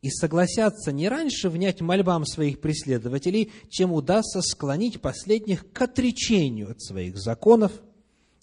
и 0.00 0.10
согласятся 0.10 0.90
не 0.90 1.08
раньше 1.08 1.50
внять 1.50 1.80
мольбам 1.80 2.24
своих 2.24 2.60
преследователей, 2.60 3.52
чем 3.68 3.92
удастся 3.92 4.40
склонить 4.40 5.00
последних 5.00 5.70
к 5.72 5.82
отречению 5.82 6.70
от 6.70 6.82
своих 6.82 7.18
законов 7.18 7.72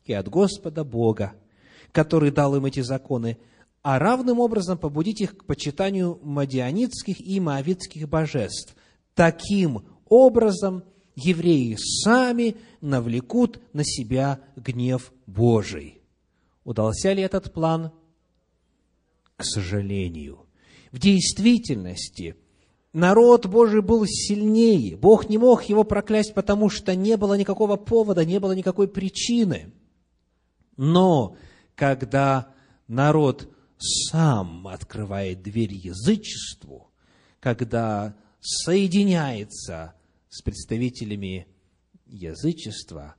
и 0.05 0.13
от 0.13 0.29
Господа 0.29 0.83
Бога, 0.83 1.33
который 1.91 2.31
дал 2.31 2.55
им 2.55 2.65
эти 2.65 2.81
законы, 2.81 3.37
а 3.81 3.97
равным 3.99 4.39
образом 4.39 4.77
побудить 4.77 5.21
их 5.21 5.37
к 5.37 5.45
почитанию 5.45 6.19
мадианитских 6.21 7.19
и 7.21 7.39
моавитских 7.39 8.07
божеств. 8.09 8.75
Таким 9.15 9.83
образом 10.07 10.83
евреи 11.15 11.75
сами 11.77 12.57
навлекут 12.81 13.59
на 13.73 13.83
себя 13.83 14.39
гнев 14.55 15.11
Божий. 15.25 16.01
Удался 16.63 17.13
ли 17.13 17.23
этот 17.23 17.53
план? 17.53 17.91
К 19.37 19.43
сожалению. 19.43 20.45
В 20.91 20.99
действительности 20.99 22.35
народ 22.93 23.45
Божий 23.45 23.81
был 23.81 24.05
сильнее. 24.05 24.97
Бог 24.97 25.29
не 25.29 25.37
мог 25.37 25.63
его 25.63 25.83
проклясть, 25.83 26.33
потому 26.33 26.69
что 26.69 26.95
не 26.95 27.15
было 27.15 27.35
никакого 27.35 27.75
повода, 27.77 28.25
не 28.25 28.39
было 28.39 28.51
никакой 28.51 28.87
причины. 28.87 29.71
Но 30.75 31.35
когда 31.79 32.53
народ 32.89 33.49
сам 33.77 34.67
открывает 34.67 35.41
дверь 35.41 35.73
язычеству, 35.73 36.91
когда 37.39 38.17
соединяется 38.41 39.95
с 40.27 40.41
представителями 40.41 41.47
язычества, 42.05 43.15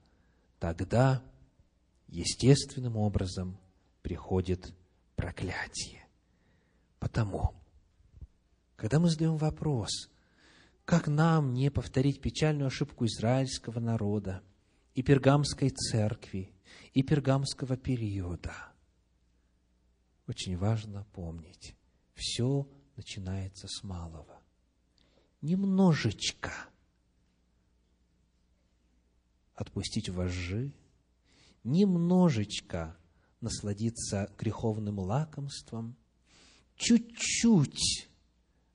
тогда 0.59 1.23
естественным 2.07 2.99
образом 2.99 3.59
приходит 4.03 4.75
проклятие. 5.17 6.07
Потому, 6.99 7.55
когда 8.77 9.01
мы 9.01 9.09
задаем 9.09 9.39
вопрос, 9.39 10.11
как 10.85 11.09
нам 11.09 11.55
не 11.55 11.71
повторить 11.71 12.21
печальную 12.21 12.67
ошибку 12.67 13.07
израильского 13.07 13.81
народа 13.81 14.43
и 14.95 15.03
пергамской 15.03 15.71
церкви, 15.71 16.53
и 16.93 17.03
пергамского 17.03 17.77
периода– 17.77 18.55
очень 20.31 20.57
важно 20.57 21.05
помнить, 21.13 21.75
все 22.15 22.69
начинается 22.95 23.67
с 23.67 23.83
малого. 23.83 24.41
Немножечко 25.43 26.53
отпустить 29.57 30.09
вожжи, 30.09 30.73
немножечко 31.65 32.97
насладиться 33.41 34.33
греховным 34.39 35.01
лакомством, 35.01 35.97
чуть-чуть 36.77 38.09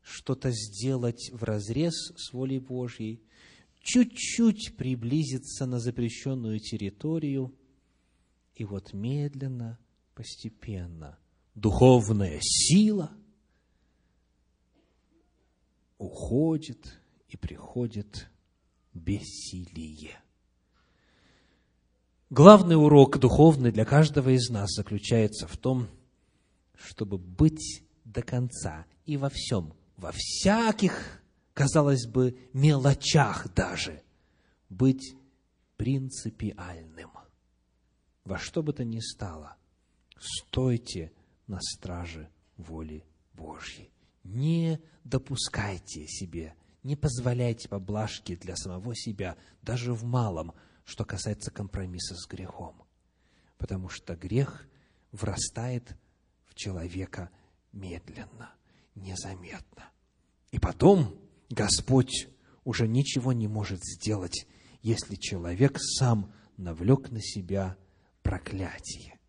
что-то 0.02 0.52
сделать 0.52 1.30
в 1.32 1.42
разрез 1.46 1.94
с 2.18 2.34
волей 2.34 2.60
Божьей, 2.60 3.24
чуть-чуть 3.80 4.76
приблизиться 4.76 5.66
на 5.66 5.80
запрещенную 5.80 6.60
территорию, 6.60 7.58
и 8.56 8.66
вот 8.66 8.94
медленно, 8.94 9.78
постепенно– 10.14 11.18
духовная 11.56 12.40
сила 12.42 13.12
уходит 15.98 17.00
и 17.30 17.38
приходит 17.38 18.28
бессилие. 18.94 20.22
Главный 22.30 22.76
урок 22.76 23.18
духовный 23.18 23.72
для 23.72 23.86
каждого 23.86 24.30
из 24.30 24.50
нас 24.50 24.72
заключается 24.72 25.48
в 25.48 25.58
том, 25.58 25.88
чтобы 26.76 27.18
быть 27.18 27.84
до 28.04 28.22
конца 28.22 28.86
и 29.06 29.16
во 29.16 29.30
всем, 29.30 29.74
во 29.96 30.12
всяких, 30.14 31.24
казалось 31.54 32.06
бы, 32.08 32.38
мелочах 32.52 33.54
даже, 33.54 34.04
быть 34.70 35.16
принципиальным. 35.78 37.15
Во 38.26 38.40
что 38.40 38.64
бы 38.64 38.74
то 38.74 38.84
ни 38.84 39.00
стало, 39.00 39.56
стойте 40.20 41.14
на 41.46 41.60
страже 41.62 42.30
воли 42.58 43.06
Божьей. 43.34 43.92
Не 44.24 44.82
допускайте 45.04 46.08
себе, 46.08 46.56
не 46.82 46.96
позволяйте 46.96 47.70
поблажки 47.70 48.36
для 48.36 48.56
самого 48.56 48.96
себя, 48.96 49.38
даже 49.62 49.94
в 49.94 50.04
малом, 50.04 50.54
что 50.84 51.06
касается 51.06 51.52
компромисса 51.52 52.16
с 52.16 52.28
грехом. 52.28 52.84
Потому 53.60 53.90
что 53.90 54.16
грех 54.16 54.68
врастает 55.12 55.96
в 56.46 56.56
человека 56.56 57.30
медленно, 57.72 58.52
незаметно. 58.96 59.90
И 60.52 60.58
потом 60.58 61.16
Господь 61.52 62.28
уже 62.64 62.88
ничего 62.88 63.34
не 63.34 63.48
может 63.48 63.84
сделать, 63.84 64.48
если 64.82 65.16
человек 65.16 65.78
сам 65.80 66.34
навлек 66.58 67.12
на 67.12 67.22
себя 67.22 67.78
проклятие. 68.26 69.20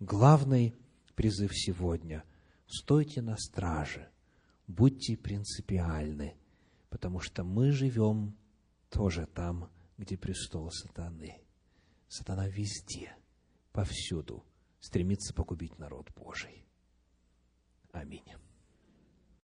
Главный 0.00 0.74
призыв 1.14 1.52
сегодня. 1.54 2.24
Стойте 2.66 3.22
на 3.22 3.36
страже, 3.36 4.10
будьте 4.66 5.16
принципиальны, 5.16 6.34
потому 6.90 7.20
что 7.20 7.44
мы 7.44 7.70
живем 7.70 8.36
тоже 8.90 9.26
там, 9.26 9.70
где 9.96 10.18
престол 10.18 10.72
сатаны. 10.72 11.40
Сатана 12.08 12.48
везде, 12.48 13.14
повсюду 13.70 14.44
стремится 14.80 15.32
погубить 15.32 15.78
народ 15.78 16.10
Божий. 16.16 16.66
Аминь. 17.92 18.26